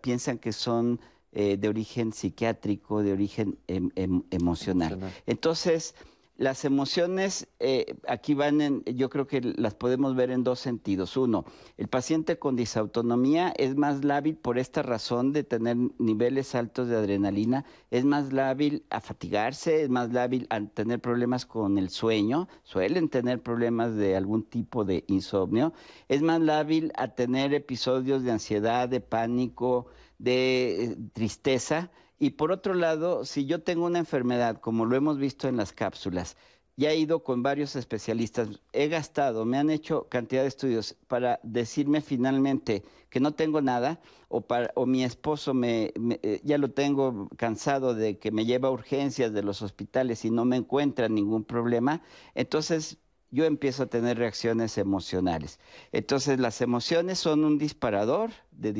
[0.00, 1.00] piensan que son
[1.32, 5.00] eh, de origen psiquiátrico, de origen em, em, emocional.
[5.26, 5.94] Entonces,
[6.38, 11.16] las emociones eh, aquí van en, yo creo que las podemos ver en dos sentidos.
[11.16, 11.44] Uno,
[11.76, 16.96] el paciente con disautonomía es más lábil por esta razón de tener niveles altos de
[16.96, 22.48] adrenalina, es más lábil a fatigarse, es más lábil a tener problemas con el sueño,
[22.62, 25.72] suelen tener problemas de algún tipo de insomnio,
[26.08, 29.86] es más lábil a tener episodios de ansiedad, de pánico,
[30.18, 35.18] de eh, tristeza y por otro lado, si yo tengo una enfermedad, como lo hemos
[35.18, 36.36] visto en las cápsulas,
[36.76, 41.40] ya he ido con varios especialistas, he gastado, me han hecho cantidad de estudios para
[41.42, 43.98] decirme finalmente que no tengo nada,
[44.28, 48.68] o, para, o mi esposo me, eh, ya lo tengo cansado de que me lleva
[48.68, 52.02] a urgencias de los hospitales y no me encuentra ningún problema,
[52.34, 52.98] entonces
[53.36, 55.60] yo empiezo a tener reacciones emocionales.
[55.92, 58.72] Entonces las emociones son un disparador de,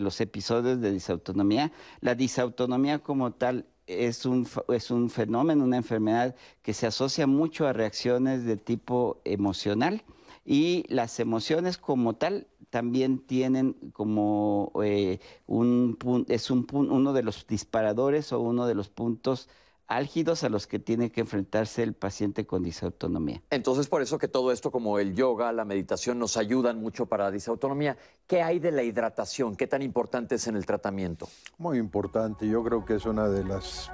[0.00, 1.72] los episodios de disautonomía.
[2.00, 7.66] La disautonomía como tal es un, es un fenómeno, una enfermedad que se asocia mucho
[7.66, 10.02] a reacciones de tipo emocional
[10.42, 15.98] y las emociones como tal también tienen como eh, un
[16.28, 19.50] es un, uno de los disparadores o uno de los puntos
[19.88, 23.42] álgidos a los que tiene que enfrentarse el paciente con disautonomía.
[23.50, 27.24] Entonces, por eso que todo esto como el yoga, la meditación nos ayudan mucho para
[27.24, 27.96] la disautonomía.
[28.26, 29.56] ¿Qué hay de la hidratación?
[29.56, 31.26] ¿Qué tan importante es en el tratamiento?
[31.56, 32.46] Muy importante.
[32.46, 33.90] Yo creo que es una de las,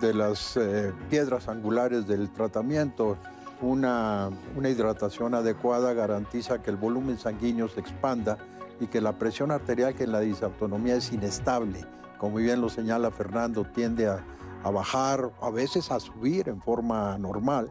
[0.00, 3.16] de las eh, piedras angulares del tratamiento.
[3.60, 8.38] Una, una hidratación adecuada garantiza que el volumen sanguíneo se expanda
[8.80, 11.84] y que la presión arterial, que en la disautonomía es inestable,
[12.18, 14.24] como bien lo señala Fernando, tiende a
[14.62, 17.70] a bajar, a veces a subir en forma normal.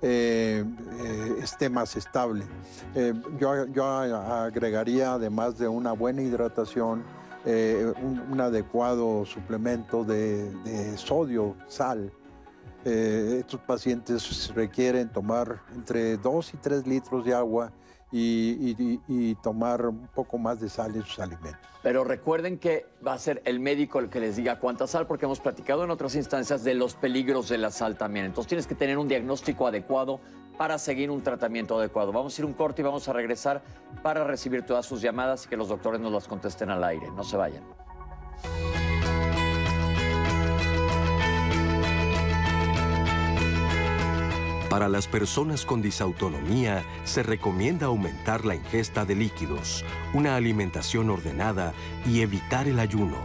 [0.00, 0.64] eh,
[1.00, 2.44] eh, esté más estable.
[2.94, 7.04] Eh, yo, yo agregaría, además de una buena hidratación,
[7.44, 12.12] un, adecuado suplemento de, de sodio, sal.
[12.84, 17.72] estos pacientes requieren tomar entre 2 y 3 litros de agua
[18.10, 21.60] y, tomar un poco más de sal en sus alimentos.
[21.82, 25.26] Pero recuerden que va a ser el médico el que les diga cuánta sal, porque
[25.26, 28.26] hemos platicado en otras instancias de los peligros de la sal también.
[28.26, 30.20] Entonces tienes que tener un diagnóstico adecuado
[30.56, 32.12] para seguir un tratamiento adecuado.
[32.12, 33.62] Vamos a ir un corte y vamos a regresar
[34.02, 37.10] para recibir todas sus llamadas y que los doctores nos las contesten al aire.
[37.12, 37.62] No se vayan.
[44.70, 51.72] Para las personas con disautonomía se recomienda aumentar la ingesta de líquidos, una alimentación ordenada
[52.04, 53.16] y evitar el ayuno,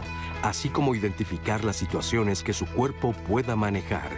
[0.42, 4.08] así como identificar las situaciones que su cuerpo pueda manejar,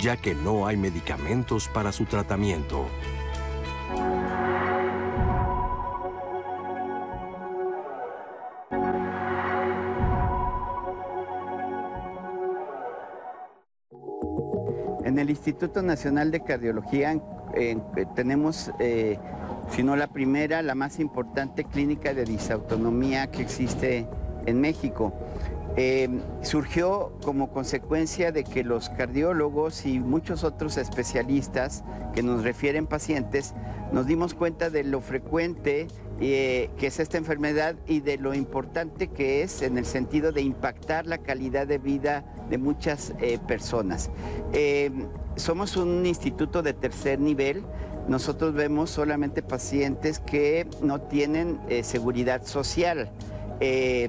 [0.00, 2.86] ya que no hay medicamentos para su tratamiento.
[15.10, 17.20] En el Instituto Nacional de Cardiología
[17.56, 17.76] eh,
[18.14, 19.18] tenemos, eh,
[19.72, 24.06] si no la primera, la más importante clínica de disautonomía que existe
[24.46, 25.12] en México.
[25.76, 26.08] Eh,
[26.42, 31.82] surgió como consecuencia de que los cardiólogos y muchos otros especialistas
[32.14, 33.54] que nos refieren pacientes
[33.90, 35.88] nos dimos cuenta de lo frecuente
[36.20, 41.06] que es esta enfermedad y de lo importante que es en el sentido de impactar
[41.06, 44.10] la calidad de vida de muchas eh, personas.
[44.52, 44.90] Eh,
[45.36, 47.64] somos un instituto de tercer nivel.
[48.08, 53.10] Nosotros vemos solamente pacientes que no tienen eh, seguridad social.
[53.60, 54.08] Y,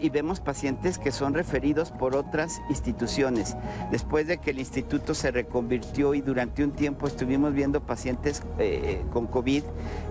[0.00, 3.56] y, vemos pacientes que son referidos por otras instituciones.
[3.90, 8.42] Después de que el instituto se reconvirtió y durante un tiempo estuvimos viendo pacientes
[9.12, 9.64] con COVID,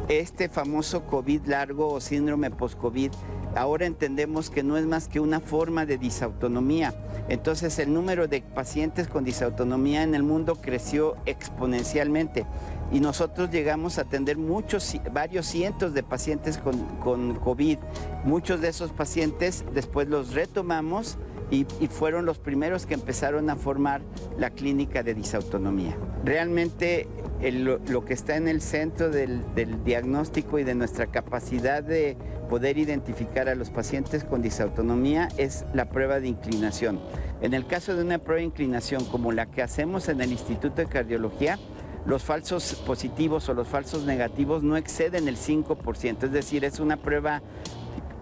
[0.08, 3.12] este famoso COVID largo o síndrome post-COVID
[3.56, 6.94] Ahora entendemos que no es más que una forma de disautonomía.
[7.30, 12.46] Entonces el número de pacientes con disautonomía en el mundo creció exponencialmente
[12.92, 17.78] y nosotros llegamos a atender muchos, varios cientos de pacientes con, con COVID.
[18.24, 21.18] Muchos de esos pacientes después los retomamos
[21.52, 24.02] y, fueron los primeros que empezaron a formar
[24.38, 25.98] la clínica de disautonomía.
[26.24, 27.08] Realmente
[27.42, 32.18] lo que está en el centro del, del diagnóstico y de nuestra capacidad de
[32.50, 37.00] poder identificar a los pacientes con disautonomía es la prueba de inclinación.
[37.42, 40.76] En el caso de una prueba de inclinación como la que hacemos en el Instituto
[40.76, 41.58] de Cardiología,
[42.06, 46.98] los falsos positivos o los falsos negativos no exceden el 5%, es decir, es una
[46.98, 47.42] prueba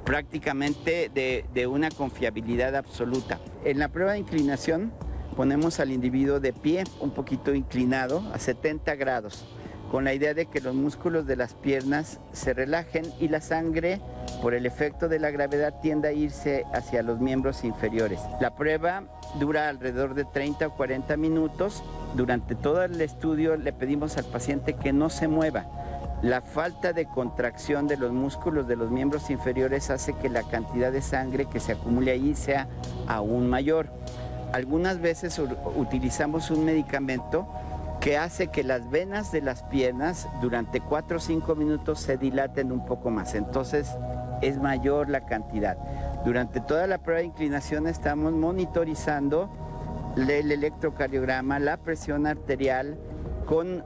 [0.03, 3.39] prácticamente de, de una confiabilidad absoluta.
[3.63, 4.91] En la prueba de inclinación
[5.35, 9.45] ponemos al individuo de pie, un poquito inclinado, a 70 grados
[9.91, 14.01] con la idea de que los músculos de las piernas se relajen y la sangre,
[14.41, 18.19] por el efecto de la gravedad, tienda a irse hacia los miembros inferiores.
[18.41, 19.03] La prueba
[19.39, 21.83] dura alrededor de 30 o 40 minutos.
[22.15, 25.65] Durante todo el estudio le pedimos al paciente que no se mueva.
[26.21, 30.91] La falta de contracción de los músculos de los miembros inferiores hace que la cantidad
[30.91, 32.67] de sangre que se acumule ahí sea
[33.07, 33.87] aún mayor.
[34.51, 35.39] Algunas veces
[35.75, 37.47] utilizamos un medicamento
[38.07, 42.71] que hace que las venas de las piernas durante 4 o 5 minutos se dilaten
[42.71, 43.35] un poco más.
[43.35, 43.97] Entonces
[44.41, 45.77] es mayor la cantidad.
[46.23, 49.49] Durante toda la prueba de inclinación estamos monitorizando
[50.15, 52.97] el electrocardiograma, la presión arterial
[53.45, 53.83] con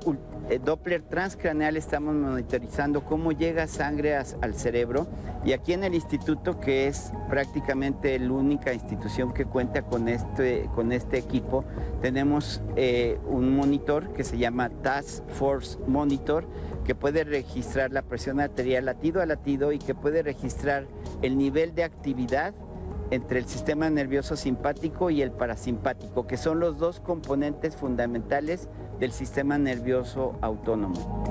[0.52, 5.08] eh, Doppler transcraneal estamos monitorizando cómo llega sangre al cerebro
[5.43, 10.70] y aquí en el instituto, que es prácticamente la única institución que cuenta con este,
[10.76, 11.66] con este equipo,
[12.02, 16.45] tenemos eh, un monitor que se llama Task Force Monitor,
[16.86, 20.86] que puede registrar la presión arterial latido a latido y que puede registrar
[21.22, 22.54] el nivel de actividad
[23.12, 29.12] entre el sistema nervioso simpático y el parasimpático, que son los dos componentes fundamentales del
[29.12, 31.22] sistema nervioso autónomo.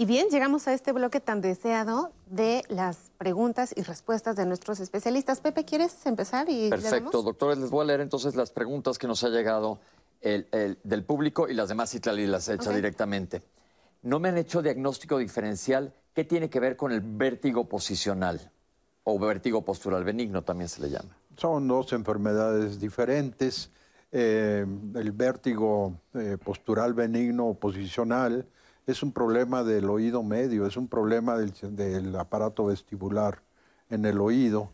[0.00, 4.78] Y bien, llegamos a este bloque tan deseado de las preguntas y respuestas de nuestros
[4.78, 5.40] especialistas.
[5.40, 6.48] Pepe, ¿quieres empezar?
[6.48, 9.80] Y Perfecto, doctores, les voy a leer entonces las preguntas que nos ha llegado
[10.22, 13.42] del público y las demás Citlali las hecha directamente.
[14.02, 15.92] No me han hecho diagnóstico diferencial.
[16.14, 18.52] ¿Qué tiene que ver con el vértigo posicional?
[19.08, 21.16] O vértigo postural benigno también se le llama.
[21.36, 23.70] Son dos enfermedades diferentes.
[24.12, 28.46] Eh, el vértigo eh, postural benigno o posicional
[28.86, 33.40] es un problema del oído medio, es un problema del, aparato vestibular
[33.88, 34.72] en el oído.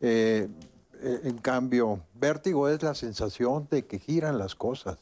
[0.00, 0.48] Eh,
[1.00, 4.98] en cambio, vértigo es la sensación de que giran las cosas.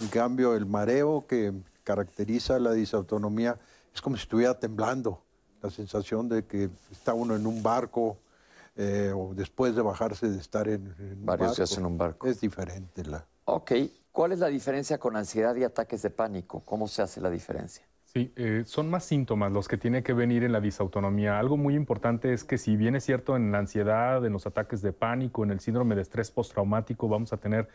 [0.00, 1.52] En cambio, el mareo que
[1.82, 3.58] caracteriza la disautonomía
[3.94, 5.23] es como si estuviera temblando,
[5.64, 8.18] la sensación de que está uno en un barco
[8.76, 11.80] eh, o después de bajarse de estar en, en Varios un días barco.
[11.80, 12.26] en un barco.
[12.28, 13.26] Es diferente la...
[13.46, 13.72] Ok,
[14.12, 16.60] ¿cuál es la diferencia con ansiedad y ataques de pánico?
[16.60, 17.84] ¿Cómo se hace la diferencia?
[18.04, 21.38] Sí, eh, son más síntomas los que tiene que venir en la disautonomía.
[21.38, 24.82] Algo muy importante es que si bien es cierto en la ansiedad, en los ataques
[24.82, 27.68] de pánico, en el síndrome de estrés postraumático, vamos a tener,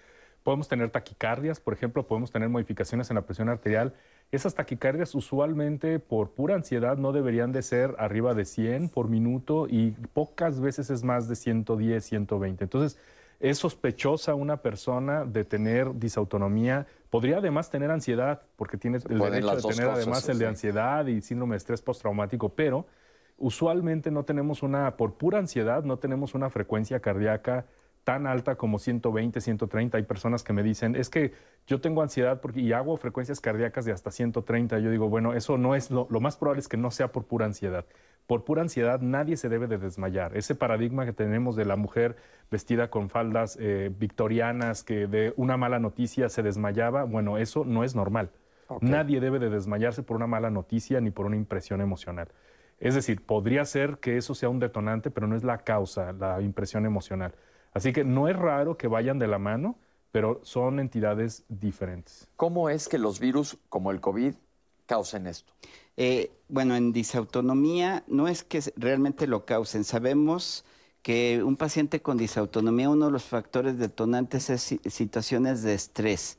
[0.43, 3.95] podemos tener taquicardias, por ejemplo, podemos tener modificaciones en la presión arterial.
[4.31, 9.67] Esas taquicardias usualmente por pura ansiedad no deberían de ser arriba de 100 por minuto
[9.67, 12.63] y pocas veces es más de 110, 120.
[12.63, 12.99] Entonces,
[13.39, 16.85] es sospechosa una persona de tener disautonomía.
[17.09, 20.47] Podría además tener ansiedad, porque tiene el pueden derecho de tener cosas, además el de
[20.47, 22.85] ansiedad y síndrome de estrés postraumático, pero
[23.39, 27.65] usualmente no tenemos una, por pura ansiedad, no tenemos una frecuencia cardíaca
[28.09, 29.95] tan alta como 120, 130.
[29.95, 31.31] Hay personas que me dicen, es que
[31.67, 34.79] yo tengo ansiedad porque, y hago frecuencias cardíacas de hasta 130.
[34.79, 37.25] Yo digo, bueno, eso no es, lo, lo más probable es que no sea por
[37.25, 37.85] pura ansiedad.
[38.25, 40.35] Por pura ansiedad nadie se debe de desmayar.
[40.35, 42.15] Ese paradigma que tenemos de la mujer
[42.49, 47.83] vestida con faldas eh, victorianas que de una mala noticia se desmayaba, bueno, eso no
[47.83, 48.31] es normal.
[48.69, 48.81] Ok.
[48.81, 52.29] Nadie debe de desmayarse por una mala noticia ni por una impresión emocional.
[52.79, 56.41] Es decir, podría ser que eso sea un detonante, pero no es la causa, la
[56.41, 57.33] impresión emocional.
[57.73, 59.77] Así que no es raro que vayan de la mano,
[60.11, 62.27] pero son entidades diferentes.
[62.35, 64.33] ¿Cómo es que los virus como el COVID
[64.85, 65.53] causen esto?
[65.97, 69.83] Eh, bueno, en disautonomía no es que realmente lo causen.
[69.83, 70.65] Sabemos
[71.03, 76.37] que un paciente con disautonomía, uno de los factores detonantes es si- situaciones de estrés.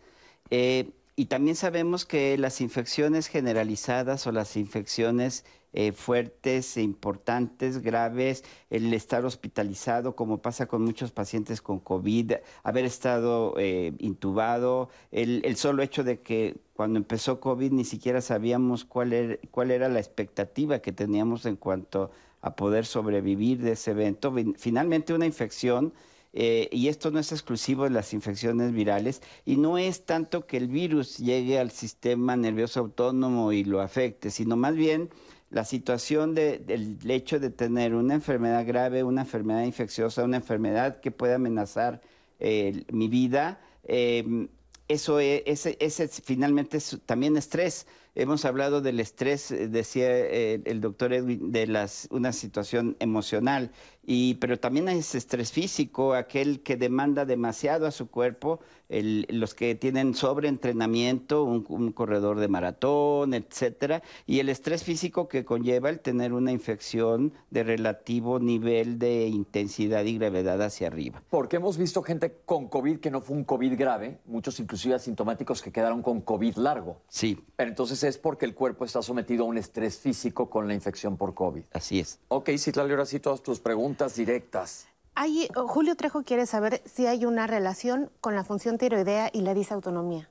[0.50, 7.82] Eh, y también sabemos que las infecciones generalizadas o las infecciones eh, fuertes, e importantes,
[7.82, 14.88] graves, el estar hospitalizado, como pasa con muchos pacientes con COVID, haber estado eh, intubado,
[15.12, 19.88] el, solo hecho de que cuando empezó COVID ni siquiera sabíamos cuál era, cuál era
[19.88, 22.10] la expectativa que teníamos en cuanto
[22.42, 24.32] a poder sobrevivir de ese evento.
[24.32, 25.92] Fin- Finalmente una infección
[26.32, 30.58] eh, y esto no es exclusivo de las infecciones virales, y no es tanto que
[30.58, 35.10] el virus llegue al sistema nervioso autónomo y lo afecte, sino más bien
[35.50, 41.00] la situación de- del hecho de tener una enfermedad grave, una enfermedad infecciosa, una enfermedad
[41.00, 42.00] que puede amenazar
[42.38, 44.48] eh, mi vida, eh,
[44.88, 47.86] eso es, ese, ese es finalmente es también estrés.
[48.16, 53.70] Hemos hablado del estrés, eh, decía eh, el doctor Edwin, de las, una situación emocional,
[54.12, 58.58] y, pero también es estrés físico, aquel que demanda demasiado a su cuerpo,
[58.88, 65.28] el- los que tienen sobreentrenamiento, un, un corredor de maratón, etcétera, y el estrés físico
[65.28, 71.22] que conlleva el tener una infección de relativo nivel de intensidad y gravedad hacia arriba.
[71.30, 75.62] Porque hemos visto gente con COVID que no fue un COVID grave, muchos inclusive asintomáticos
[75.62, 77.00] que quedaron con COVID largo.
[77.08, 80.74] Sí, Pero entonces es porque el cuerpo está sometido a un estrés físico con la
[80.74, 81.62] infección por COVID.
[81.74, 82.18] así es.
[82.26, 84.86] Ok, Citlali, ahora sí todas tus preguntas directas.
[85.14, 89.42] Hay- oh, Julio Trejo quiere saber si hay una relación con la función tiroidea y
[89.42, 90.28] la disautonomía.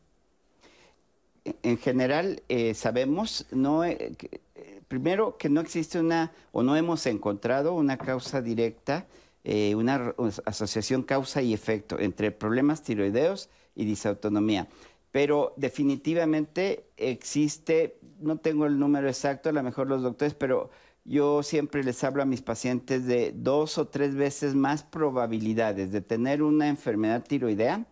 [1.63, 4.15] en general eh, sabemos, no, eh,
[4.55, 9.07] eh, primero que no existe una, o no hemos encontrado una causa directa,
[9.43, 14.67] eh, una os- asociación causa y efecto entre problemas tiroideos y disautonomía.
[15.11, 20.69] Pero definitivamente existe, no tengo el número exacto, a lo mejor los doctores, pero
[21.05, 26.01] yo siempre les hablo a mis pacientes de dos o tres veces más probabilidades de
[26.01, 27.85] tener una enfermedad tiroidea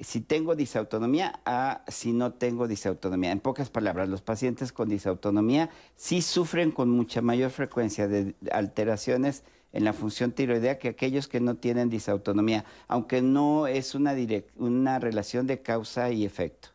[0.00, 3.32] si tengo disautonomía a si no tengo disautonomía.
[3.32, 9.44] En pocas palabras, los pacientes con disautonomía sí sufren con mucha mayor frecuencia de alteraciones
[9.72, 14.14] en la función tiroidea que aquellos que no tienen disautonomía, aunque no es una,
[14.56, 16.68] una relación de causa y efecto.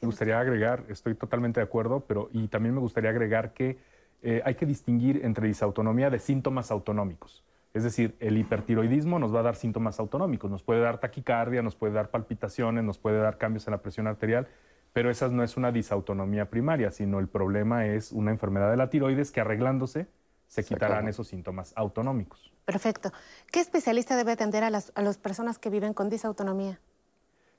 [0.00, 3.76] Me gustaría agregar, estoy totalmente de acuerdo, pero y también me gustaría agregar que
[4.22, 7.44] eh, hay que distinguir entre disautonomía de síntomas autonómicos.
[7.74, 11.76] Es decir, el hipertiroidismo nos va a dar síntomas autonómicos, nos puede dar taquicardia, nos
[11.76, 14.48] puede dar palpitaciones, nos puede dar cambios en la presión arterial,
[14.92, 18.90] pero esa no es una disautonomía primaria, sino el problema es una enfermedad de la
[18.90, 20.08] tiroides que arreglándose
[20.46, 22.52] se quitarán esos síntomas autonómicos.
[22.64, 23.12] Perfecto.
[23.52, 26.80] ¿Qué especialista debe atender a las, a las personas que viven con disautonomía?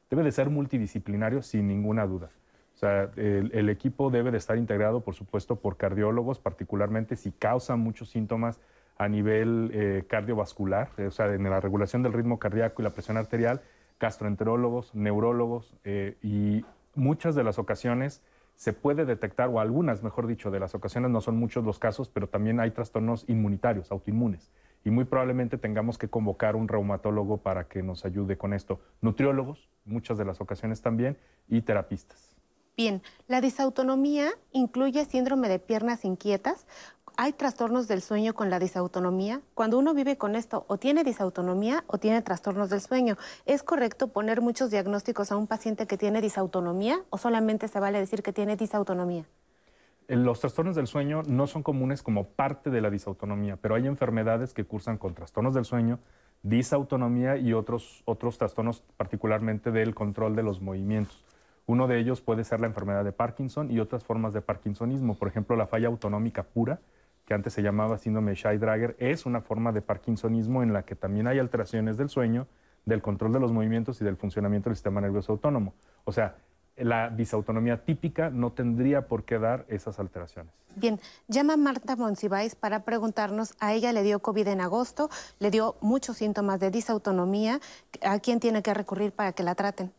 [0.09, 2.31] debe de ser multidisciplinario sin ninguna duda.
[2.79, 7.33] O sea, el, el equipo debe de estar integrado, por supuesto, por cardiólogos, particularmente si
[7.33, 8.61] causan muchos síntomas
[8.97, 12.91] a nivel eh, cardiovascular, eh, o sea, en la regulación del ritmo cardíaco y la
[12.91, 13.59] presión arterial,
[13.99, 16.63] gastroenterólogos, neurólogos, eh, y
[16.95, 18.21] muchas de las ocasiones
[18.55, 22.07] se puede detectar, o algunas, mejor dicho, de las ocasiones, no son muchos los casos,
[22.07, 24.51] pero también hay trastornos inmunitarios, autoinmunes.
[24.85, 28.79] y muy probablemente tengamos que convocar un reumatólogo para que nos ayude con esto.
[29.01, 31.17] Nutriólogos, muchas de las ocasiones también,
[31.49, 32.28] y terapistas.
[32.79, 36.65] Bien, la disautonomía incluye síndrome de piernas inquietas.
[37.17, 39.41] ¿Hay trastornos del sueño con la disautonomía?
[39.53, 43.17] Cuando uno vive con esto, o tiene disautonomía o tiene trastornos del sueño.
[43.45, 47.99] ¿Es correcto poner muchos diagnósticos a un paciente que tiene disautonomía o solamente se vale
[47.99, 49.25] decir que tiene disautonomía?
[50.07, 54.53] Los trastornos del sueño no son comunes como parte de la disautonomía, pero hay enfermedades
[54.53, 55.99] que cursan con trastornos del sueño,
[56.43, 61.25] disautonomía y otros, otros trastornos, particularmente del control de los movimientos.
[61.69, 65.13] Uno de ellos puede ser la enfermedad de Parkinson y otras formas de Parkinsonismo.
[65.13, 66.79] Por ejemplo, la falla autonómica pura,
[67.27, 71.27] que antes se llamaba síndrome Scheidegger, es una forma de Parkinsonismo en la que también
[71.27, 72.47] hay alteraciones del sueño,
[72.85, 75.75] del control de los movimientos y del funcionamiento del sistema nervioso autónomo.
[76.05, 76.37] O sea,
[76.75, 80.51] la disautonomía típica no tendría por qué dar esas alteraciones.
[80.75, 85.75] Bien, llama Marta Monsiváis para preguntarnos, a ella le dio COVID en agosto, le dio
[85.81, 87.59] muchos síntomas de disautonomía,
[88.01, 89.93] ¿a quién tiene que recurrir para que la traten?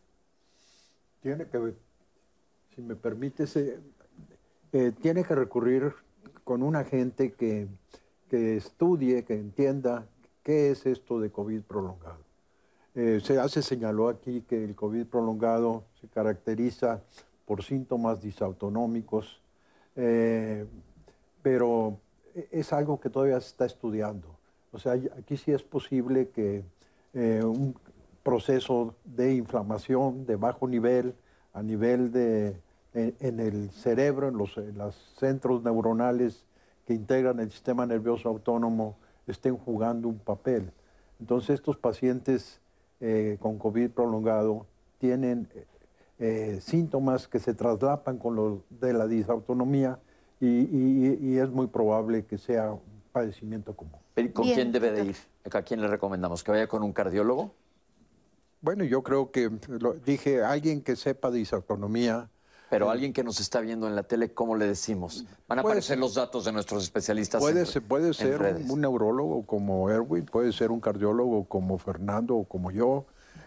[1.21, 1.73] Tiene que,
[2.75, 3.45] si me permite,
[4.73, 5.93] eh, tiene que recurrir
[6.43, 7.67] con una gente que,
[8.29, 10.07] que estudie, que entienda
[10.43, 12.17] qué es esto de COVID prolongado.
[12.95, 17.03] Eh, se hace señaló aquí que el COVID prolongado se caracteriza
[17.45, 19.41] por síntomas disautonómicos,
[19.95, 20.65] eh,
[21.43, 21.99] pero
[22.51, 24.27] es algo que todavía se está estudiando.
[24.71, 26.63] O sea, aquí sí es posible que
[27.13, 27.75] un
[28.23, 31.15] proceso de inflamación de bajo nivel,
[31.53, 32.59] a nivel de,
[32.93, 34.55] en, el cerebro, en los,
[35.17, 36.45] centros neuronales
[36.85, 38.97] que integran el sistema nervioso autónomo,
[39.27, 40.71] estén jugando un papel.
[41.19, 42.59] Entonces estos pacientes
[42.99, 44.65] eh, con COVID prolongado
[44.97, 45.47] tienen
[46.19, 49.99] eh, síntomas que se traslapan con los de la disautonomía
[50.39, 53.99] y, es muy probable que sea un padecimiento común.
[54.33, 55.15] ¿Con quién debe de ir?
[55.51, 56.43] ¿A quién le recomendamos?
[56.43, 57.53] ¿Que vaya con un cardiólogo?
[58.61, 62.29] Bueno, yo creo que lo, dije alguien que sepa de disautonomía.
[62.69, 65.25] Pero eh, alguien que nos está viendo en la tele, ¿cómo le decimos?
[65.47, 67.41] Van a aparecer los datos de nuestros especialistas.
[67.41, 72.43] Puede, ser, puede ser un, neurólogo como Erwin, puede ser un cardiólogo como Fernando o
[72.45, 73.05] como yo.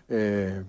[0.08, 0.62] Eh,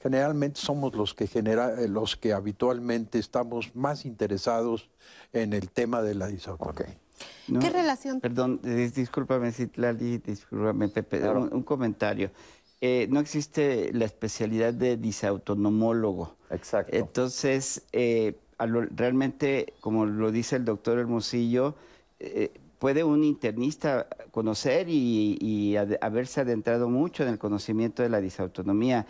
[0.00, 4.90] generalmente somos los que genera, eh, los que habitualmente estamos más interesados
[5.32, 6.98] en el tema de la disautonomía.
[7.60, 8.20] ¿Qué relación?
[8.20, 12.30] Perdón, discúlpame, Citlali, discúlpame, Pepe, un comentario.
[12.84, 16.34] Eh, no existe la especialidad de disautonomólogo.
[16.50, 16.96] Exacto.
[16.96, 21.76] Entonces, eh, realmente, como lo dice el doctor Hermosillo,
[22.18, 29.06] eh, puede un internista conocer y, haberse adentrado mucho en el conocimiento de la disautonomía.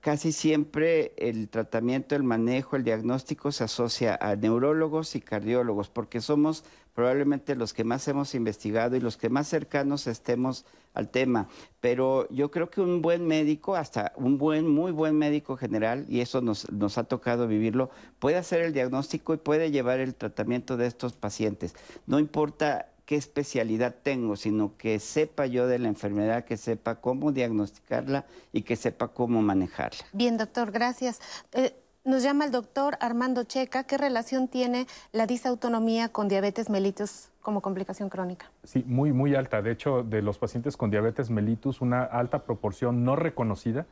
[0.00, 6.20] Casi siempre el tratamiento, el manejo, el diagnóstico se asocia a neurólogos y cardiólogos, porque
[6.20, 6.62] somos
[6.96, 11.46] probablemente los que más hemos investigado y los que más cercanos estemos al tema.
[11.80, 16.20] Pero yo creo que un buen médico, hasta un buen, muy buen médico general, y
[16.20, 20.78] eso nos, nos ha tocado vivirlo, puede hacer el diagnóstico y puede llevar el tratamiento
[20.78, 21.74] de estos pacientes.
[22.06, 27.30] No importa qué especialidad tengo, sino que sepa yo de la enfermedad, que sepa cómo
[27.30, 28.24] diagnosticarla
[28.54, 30.00] y que sepa cómo manejarla.
[30.14, 31.20] Bien, doctor, gracias.
[31.52, 31.76] Eh,
[32.06, 33.84] nos llama el doctor Armando Checa.
[33.84, 38.50] ¿Qué relación tiene la disautonomía con diabetes mellitus como complicación crónica?
[38.62, 39.60] Sí, muy, muy alta.
[39.60, 43.86] De hecho, de los pacientes con diabetes mellitus, una alta proporción no reconocida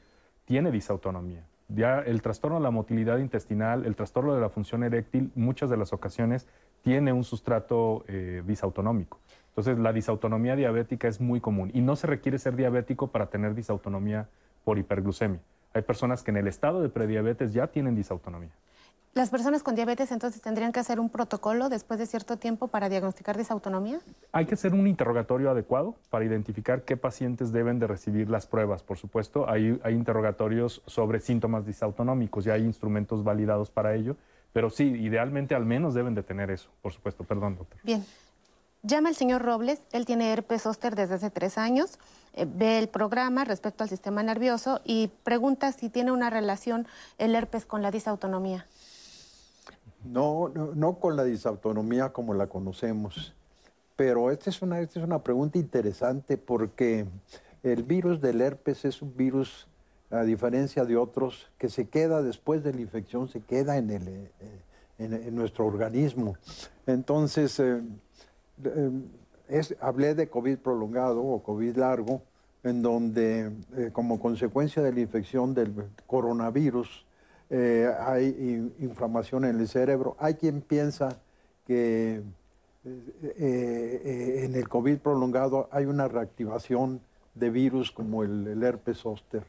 [0.45, 1.45] tiene disautonomía.
[1.69, 5.77] Ya el trastorno de la motilidad intestinal, el trastorno de la función eréctil, muchas de
[5.77, 6.47] las ocasiones
[6.83, 9.19] tiene un sustrato eh, disautonómico.
[9.49, 13.55] Entonces, la disautonomía diabética es muy común y no se requiere ser diabético para tener
[13.55, 14.29] disautonomía
[14.65, 15.41] por hiperglucemia.
[15.75, 18.53] Hay personas que en el estado de prediabetes ya tienen disautonomía.
[19.15, 22.89] ¿Las personas con diabetes entonces tendrían que hacer un protocolo después de cierto tiempo para
[22.89, 24.01] diagnosticar disautonomía?
[24.33, 28.83] Hay que hacer un interrogatorio adecuado para identificar qué pacientes deben de recibir las pruebas.
[28.83, 34.17] Por supuesto, hay, hay interrogatorios sobre síntomas disautonómicos, ya hay instrumentos validados para ello,
[34.53, 37.23] pero sí, idealmente al menos deben de tener eso, por supuesto.
[37.23, 37.79] Perdón, doctor.
[37.85, 38.05] Bien.
[38.87, 41.99] Llama el señor Robles, él tiene herpes zóster desde hace tres años,
[42.35, 47.35] eh, ve el programa respecto al sistema nervioso y pregunta si tiene una relación el
[47.35, 48.67] herpes con la disautonomía.
[50.05, 53.35] No, no, con la disautonomía como la conocemos,
[53.97, 57.07] pero esta es, una, esta es una pregunta interesante porque
[57.63, 59.67] el virus del herpes es un virus,
[60.11, 64.09] a diferencia de otros, que se queda después de la infección, se queda en, el,
[64.09, 64.31] eh,
[64.99, 66.37] en, nuestro organismo.
[66.87, 67.81] Entonces, eh,
[69.49, 72.23] es, hablé de COVID prolongado o COVID largo,
[72.63, 75.75] en donde eh, como consecuencia de la infección del
[76.07, 77.05] coronavirus
[77.51, 80.17] eh, hay inflamación en el cerebro.
[80.19, 81.19] Hay quien piensa
[81.67, 82.23] que
[82.85, 87.01] eh, en el COVID prolongado hay una reactivación
[87.35, 89.45] de virus como el, herpes zóster.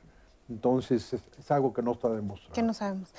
[0.50, 2.54] Entonces es, algo que no está demostrado.
[2.54, 3.14] Que no sabemos.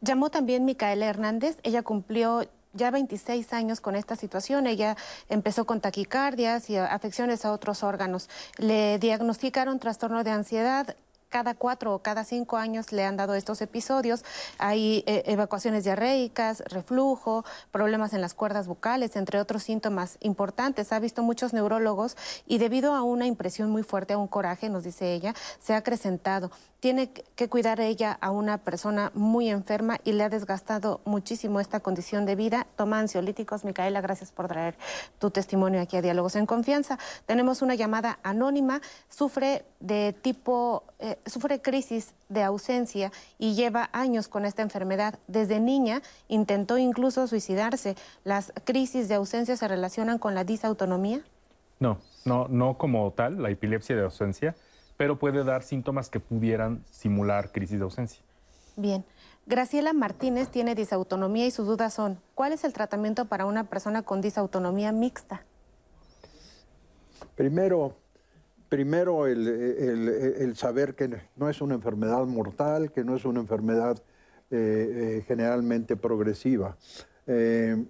[0.00, 1.58] Llamó también Micaela Hernández.
[1.62, 2.42] Ella cumplió
[2.72, 4.66] ya 26 años con esta situación.
[4.66, 4.96] Ella
[5.28, 8.28] empezó con taquicardias y afecciones a otros órganos.
[8.56, 10.96] Le diagnosticaron trastorno de ansiedad,
[11.28, 14.24] cada cuatro o cada cinco años le han dado estos episodios.
[14.58, 20.92] Hay eh, evacuaciones diarreicas, reflujo, problemas en las cuerdas vocales, entre otros síntomas importantes.
[20.92, 22.16] Ha visto muchos neurólogos
[22.46, 25.78] y debido a una impresión muy fuerte, a un coraje, nos dice ella, se ha
[25.78, 26.50] acrecentado
[26.80, 31.80] tiene que cuidar ella a una persona muy enferma y le ha desgastado muchísimo esta
[31.80, 32.66] condición de vida.
[32.76, 33.64] Toma ansiolíticos.
[33.64, 34.76] Micaela, gracias por traer
[35.18, 36.98] tu testimonio aquí a Diálogos en Confianza.
[37.26, 38.80] Tenemos una llamada anónima.
[39.08, 45.18] Sufre de tipo, eh, sufre crisis de ausencia y lleva años con esta enfermedad.
[45.26, 47.96] Desde niña intentó incluso suicidarse.
[48.22, 51.22] ¿Las crisis de ausencia se relacionan con la disautonomía?
[51.80, 54.54] No, no, no como tal, la epilepsia de ausencia
[54.98, 58.22] pero puede dar síntomas que pudieran simular crisis de ausencia.
[58.76, 59.04] Bien.
[59.46, 64.02] Graciela Martínez tiene disautonomía y sus dudas son, ¿cuál es el tratamiento para una persona
[64.02, 65.42] con disautonomía mixta?
[67.34, 67.96] Primero,
[68.68, 74.02] primero el, saber que no es una enfermedad mortal, que no es una enfermedad
[74.50, 74.56] eh,
[75.20, 76.76] eh, generalmente progresiva.
[77.26, 77.86] Eh,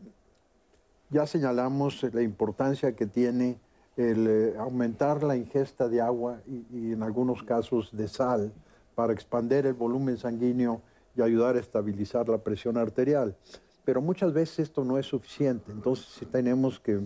[1.10, 3.58] ya señalamos la importancia que tiene
[3.98, 8.52] el eh, aumentar la ingesta de agua y, en algunos casos de sal
[8.94, 10.80] para expandir el volumen sanguíneo
[11.16, 13.36] y ayudar a estabilizar la presión arterial.
[13.84, 17.00] Pero muchas veces esto no es suficiente, entonces si tenemos que,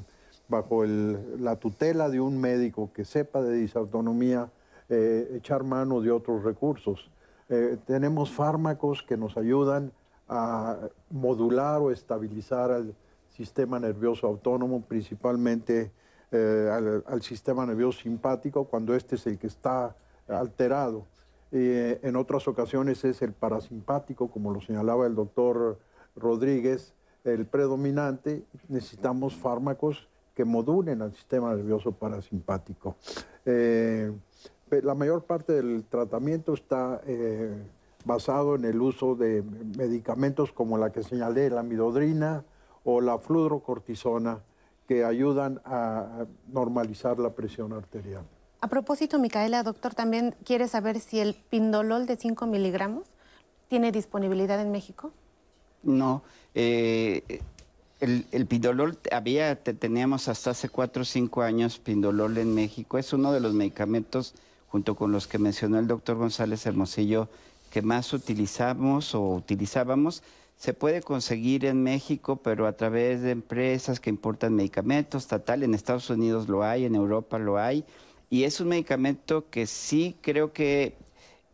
[0.49, 4.51] bajo la tutela de un médico que sepa de disautonomía,
[4.91, 7.11] eh, echar mano de otros recursos.
[7.49, 9.93] Eh, tenemos fármacos que nos ayudan
[10.29, 10.77] a
[11.09, 12.95] modular o estabilizar el
[13.31, 15.91] sistema nervioso autónomo, principalmente
[16.35, 19.95] eh, al, sistema nervioso simpático cuando este es el que está
[20.27, 21.05] alterado.
[21.51, 25.79] Eh, en otras ocasiones es el parasimpático, como lo señalaba el doctor
[26.17, 28.45] Rodríguez, el predominante.
[28.69, 32.97] Necesitamos fármacos que modulen al sistema nervioso parasimpático.
[33.45, 34.11] Eh,
[34.71, 37.03] la mayor parte del tratamiento está
[38.07, 39.43] basado en el uso de
[39.77, 42.43] medicamentos como la que señalé, la midodrina
[42.85, 44.41] o la fludrocortisona,
[44.93, 48.25] que ayudan a normalizar la presión arterial.
[48.61, 53.07] A propósito, Micaela, doctor, también quiere saber si el pindolol de 5 miligramos
[53.69, 55.11] tiene disponibilidad en México.
[55.83, 56.23] No,
[56.55, 57.41] eh,
[58.01, 62.99] el, pindolol había, teníamos hasta hace 4 o 5 años pindolol en México.
[62.99, 64.35] Es uno de los medicamentos,
[64.69, 67.29] junto con los que mencionó el doctor González Hermosillo,
[67.71, 70.23] que más utilizamos o utilizábamos
[70.57, 75.75] se puede conseguir en México, pero a través de empresas que importan medicamentos, estatal, en
[75.75, 77.85] Estados Unidos lo hay, en Europa lo hay,
[78.31, 80.95] y es un medicamento que sí creo que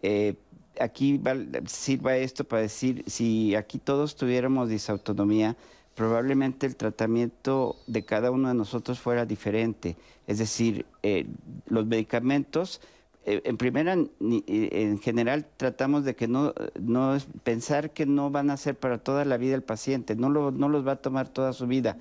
[0.03, 0.34] eh,
[0.80, 1.20] aquí
[1.66, 5.57] sirva esto para decir, si aquí todos tuviéramos disautonomía,
[5.94, 9.96] probablemente el tratamiento de cada uno de nosotros fuera diferente.
[10.28, 11.26] Es decir, eh,
[11.66, 12.80] los medicamentos
[13.29, 18.49] eh, en primera, eh, en general tratamos de que no, no pensar que no van
[18.49, 21.29] a ser para toda la vida el paciente, no, lo, no los va a tomar
[21.29, 21.99] toda su vida.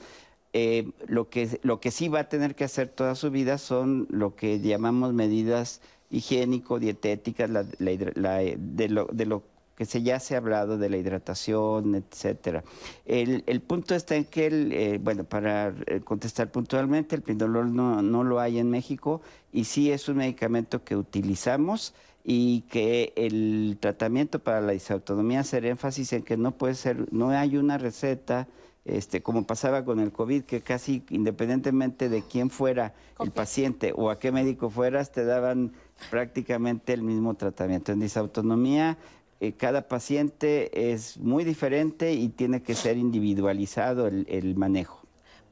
[0.54, 4.08] Eh, lo, que, lo que sí va a tener que hacer toda su vida son
[4.10, 9.44] lo que llamamos medidas higiénico-dietéticas, de, lo, de lo
[9.78, 12.64] que se ya se ha hablado de la hidratación, etcétera.
[13.06, 17.76] El, el punto está en que, el, eh, bueno, para eh, contestar puntualmente, el pindolol
[17.76, 19.22] no, no lo hay en México
[19.54, 21.94] y sí es un medicamento que utilizamos
[22.24, 27.30] y que el tratamiento para la disautonomía hacer énfasis en que no puede ser, no
[27.30, 28.48] hay una receta,
[28.84, 34.10] este, como pasaba con el COVID, que casi independientemente de quién fuera el paciente o
[34.10, 35.74] a qué médico fueras, te daban
[36.10, 37.92] prácticamente el mismo tratamiento.
[37.92, 38.98] En disautonomía
[39.40, 45.02] eh, cada paciente es muy diferente y tiene que ser individualizado el, manejo.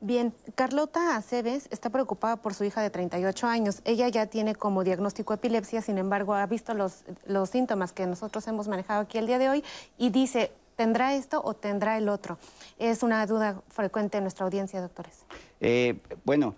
[0.01, 3.81] Bien, Carlota Aceves está preocupada por su hija de 38 años.
[3.85, 8.47] Ella ya tiene como diagnóstico epilepsia, sin embargo, ha visto los, los síntomas que nosotros
[8.47, 9.63] hemos manejado aquí el día de hoy
[9.97, 12.37] y dice, ¿tendrá esto o tendrá el otro?
[12.77, 15.25] Es una duda frecuente en nuestra audiencia, doctores.
[15.61, 16.55] Eh, bueno,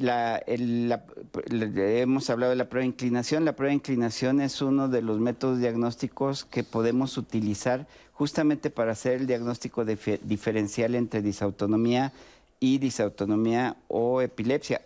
[0.00, 3.44] la, hemos hablado de la prueba de inclinación.
[3.44, 8.92] La prueba de inclinación es uno de los métodos diagnósticos que podemos utilizar justamente para
[8.92, 12.12] hacer el diagnóstico diferencial entre disautonomía
[12.60, 14.82] y disautonomía o epilepsia.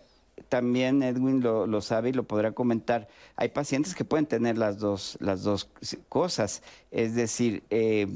[0.49, 3.07] También Edwin lo, sabe y lo podrá comentar.
[3.35, 5.67] Hay pacientes que pueden tener las dos, las dos
[6.09, 6.61] cosas.
[6.91, 8.07] Es decir, eh,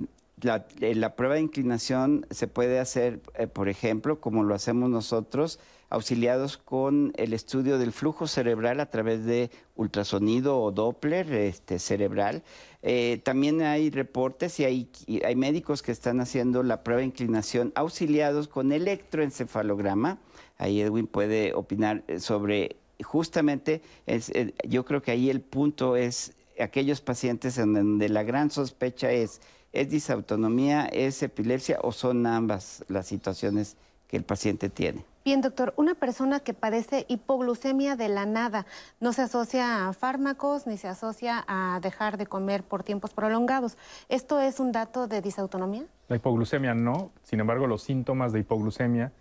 [0.42, 4.90] la, eh, la prueba de inclinación se puede hacer, eh, por ejemplo, como lo hacemos
[4.90, 11.80] nosotros, auxiliados con el estudio del flujo cerebral a través de ultrasonido o Doppler este,
[11.80, 12.44] cerebral.
[12.82, 14.90] Eh, también hay reportes y hay,
[15.24, 20.20] hay médicos que están haciendo la prueba de inclinación auxiliados con electroencefalograma.
[20.58, 25.96] Ahí Edwin puede opinar eh, sobre justamente, es, eh, yo creo que ahí el punto
[25.96, 29.42] es aquellos pacientes en donde la gran sospecha es,
[29.72, 33.78] ¿es disautonomía, es epilepsia o son ambas las situaciones
[34.08, 35.06] que el paciente tiene?
[35.28, 38.66] Bien, doctor, una persona que padece hipoglucemia de la nada
[39.02, 43.78] no se asocia a fármacos ni se asocia a dejar de comer por tiempos prolongados.
[44.08, 45.84] ¿Esto es un dato de disautonomía?
[46.08, 49.12] La hipoglucemia no, sin embargo los síntomas de hipoglucemia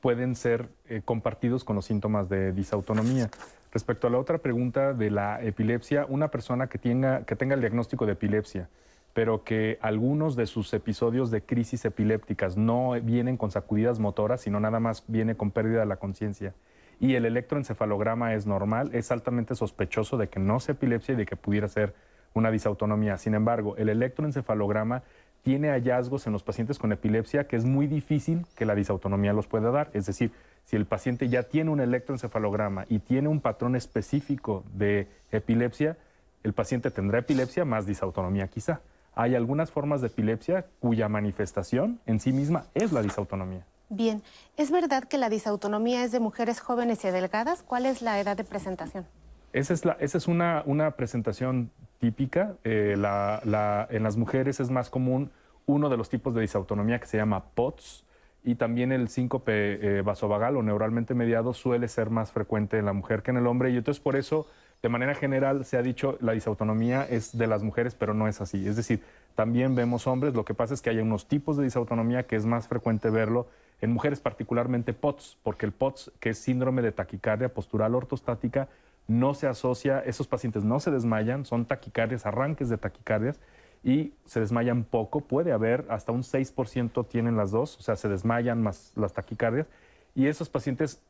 [0.00, 3.30] pueden ser eh, compartidos con los síntomas de disautonomía.
[3.70, 7.60] Respecto a la otra pregunta de la epilepsia, una persona que tenga, que tenga el
[7.60, 8.68] diagnóstico de epilepsia,
[9.14, 14.58] pero que algunos de sus episodios de crisis epilépticas no vienen con sacudidas motoras, sino
[14.58, 16.52] nada más viene con pérdida de la conciencia.
[16.98, 21.26] Y el electroencefalograma es normal, es altamente sospechoso de que no sea epilepsia y de
[21.26, 21.94] que pudiera ser
[22.34, 23.16] una disautonomía.
[23.16, 25.04] Sin embargo, el electroencefalograma
[25.42, 29.46] tiene hallazgos en los pacientes con epilepsia que es muy difícil que la disautonomía los
[29.46, 29.90] pueda dar.
[29.92, 30.32] Es decir,
[30.64, 35.98] si el paciente ya tiene un electroencefalograma y tiene un patrón específico de epilepsia,
[36.42, 38.80] el paciente tendrá epilepsia más disautonomía quizá
[39.14, 43.64] hay algunas formas de epilepsia cuya manifestación en sí misma es la disautonomía.
[43.88, 44.22] Bien,
[44.56, 47.62] ¿es verdad que la disautonomía es de mujeres jóvenes y delgadas?
[47.62, 49.06] ¿Cuál es la edad de presentación?
[49.52, 52.56] Esa es, la, esa es una, una presentación típica.
[52.64, 55.30] Eh, la, la, en las mujeres es más común
[55.66, 58.04] uno de los tipos de disautonomía que se llama POTS
[58.42, 62.92] y también el síncope eh, vasovagal o neuralmente mediado suele ser más frecuente en la
[62.92, 64.46] mujer que en el hombre y entonces por eso
[64.84, 68.42] de manera general se ha dicho la disautonomía es de las mujeres, pero no es
[68.42, 68.68] así.
[68.68, 69.02] Es decir,
[69.34, 72.44] también vemos hombres, lo que pasa es que hay unos tipos de disautonomía que es
[72.44, 73.46] más frecuente verlo
[73.80, 78.68] en mujeres, particularmente POTS, porque el POTS, que es síndrome de taquicardia postural ortostática,
[79.08, 83.40] no se asocia, esos pacientes no se desmayan, son taquicardias, arranques de taquicardias,
[83.82, 88.10] y se desmayan poco, puede haber hasta un 6% tienen las dos, o sea, se
[88.10, 89.66] desmayan más las taquicardias,
[90.14, 91.00] y esos pacientes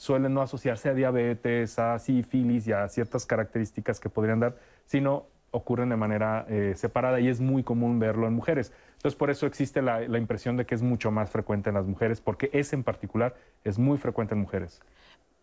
[0.00, 4.56] suelen no asociarse a diabetes, a sífilis y a ciertas características que podrían dar,
[4.86, 8.72] sino ocurren de manera eh, separada y es muy común verlo en mujeres.
[8.94, 11.86] Entonces, por eso existe la, la impresión de que es mucho más frecuente en las
[11.86, 14.80] mujeres, porque ese en particular es muy frecuente en mujeres.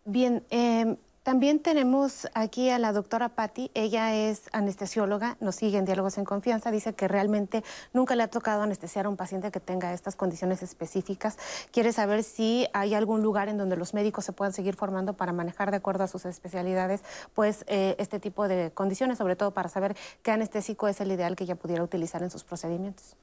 [0.04, 0.96] Bien, eh,
[1.28, 6.24] también tenemos aquí a la doctora Patti, ella es anestesióloga, nos sigue en Diálogos en
[6.24, 10.16] Confianza, dice que realmente nunca le ha tocado anestesiar a un paciente que tenga estas
[10.16, 11.36] condiciones específicas.
[11.70, 15.34] Quiere saber si hay algún lugar en donde los médicos se puedan seguir formando para
[15.34, 17.02] manejar de acuerdo a sus especialidades,
[17.34, 21.36] pues eh, este tipo de condiciones, sobre todo para saber qué anestésico es el ideal
[21.36, 23.16] que ella pudiera utilizar en sus procedimientos.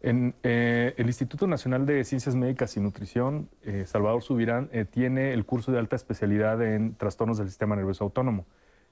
[0.00, 5.32] En eh, el Instituto Nacional de Ciencias Médicas y Nutrición, eh, Salvador Subirán, eh, tiene
[5.32, 8.46] el curso de alta especialidad en trastornos del sistema nervioso autónomo.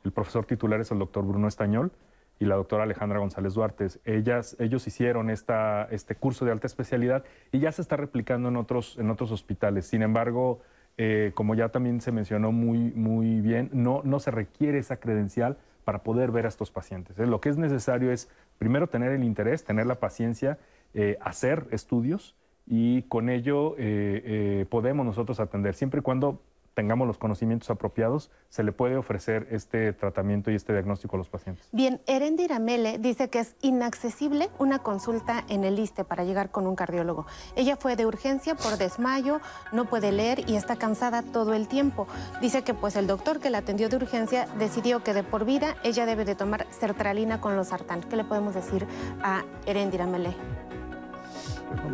[0.04, 1.92] El profesor titular es el doctor Bruno Estañol
[2.38, 3.86] y la doctora Alejandra González Duarte.
[4.04, 8.56] Ellas, ellos hicieron esta, este curso de alta especialidad y ya se está replicando en
[8.56, 9.86] otros, en otros hospitales.
[9.86, 10.60] Sin embargo,
[10.98, 15.56] eh, como ya también se mencionó muy, muy bien, no, no se requiere esa credencial
[15.84, 17.16] para poder ver a estos pacientes.
[17.18, 18.28] Lo que es necesario es
[18.58, 20.58] primero tener el interés, tener la paciencia
[20.94, 22.34] eh, hacer estudios
[22.66, 25.74] y con ello eh, eh, podemos nosotros atender.
[25.74, 26.40] Siempre y cuando
[26.76, 31.30] tengamos los conocimientos apropiados, se le puede ofrecer este tratamiento y este diagnóstico a los
[31.30, 31.66] pacientes.
[31.72, 36.66] Bien, Erendira Mele dice que es inaccesible una consulta en el ISTE para llegar con
[36.66, 37.24] un cardiólogo.
[37.56, 39.40] Ella fue de urgencia por desmayo,
[39.72, 42.06] no puede leer y está cansada todo el tiempo.
[42.42, 45.76] Dice que pues el doctor que la atendió de urgencia decidió que de por vida
[45.82, 48.02] ella debe de tomar sertralina con los sartán.
[48.02, 48.86] ¿Qué le podemos decir
[49.22, 50.34] a Erendira Mele?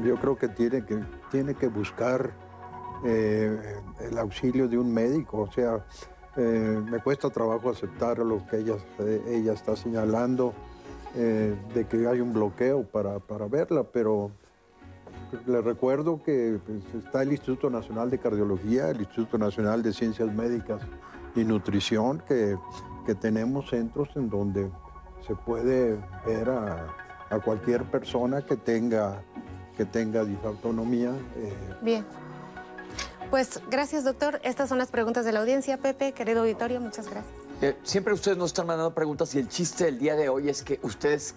[0.04, 1.00] Yo creo que tiene que,
[1.30, 2.32] tiene que buscar
[3.04, 5.42] eh, el auxilio de un médico.
[5.42, 5.84] O sea,
[6.36, 10.52] eh, me cuesta trabajo aceptar lo que ella, eh, ella está señalando,
[11.14, 14.30] de que hay un bloqueo para, para, verla, pero
[15.44, 20.32] le recuerdo que pues, está el Instituto Nacional de Cardiología, el Instituto Nacional de Ciencias
[20.34, 20.80] Médicas
[21.36, 22.56] y Nutrición, que,
[23.04, 24.70] que tenemos centros en donde
[25.26, 29.22] se puede ver a cualquier persona que tenga
[29.76, 31.10] que tenga disautonomía.
[31.36, 31.52] Eh.
[31.80, 32.04] Bien.
[33.30, 34.40] Pues gracias, doctor.
[34.44, 35.78] Estas son las preguntas de la audiencia.
[35.78, 37.34] Pepe, querido auditorio, muchas gracias.
[37.62, 40.62] Eh, siempre ustedes nos están mandando preguntas y el chiste del día de hoy es
[40.62, 41.22] que ustedes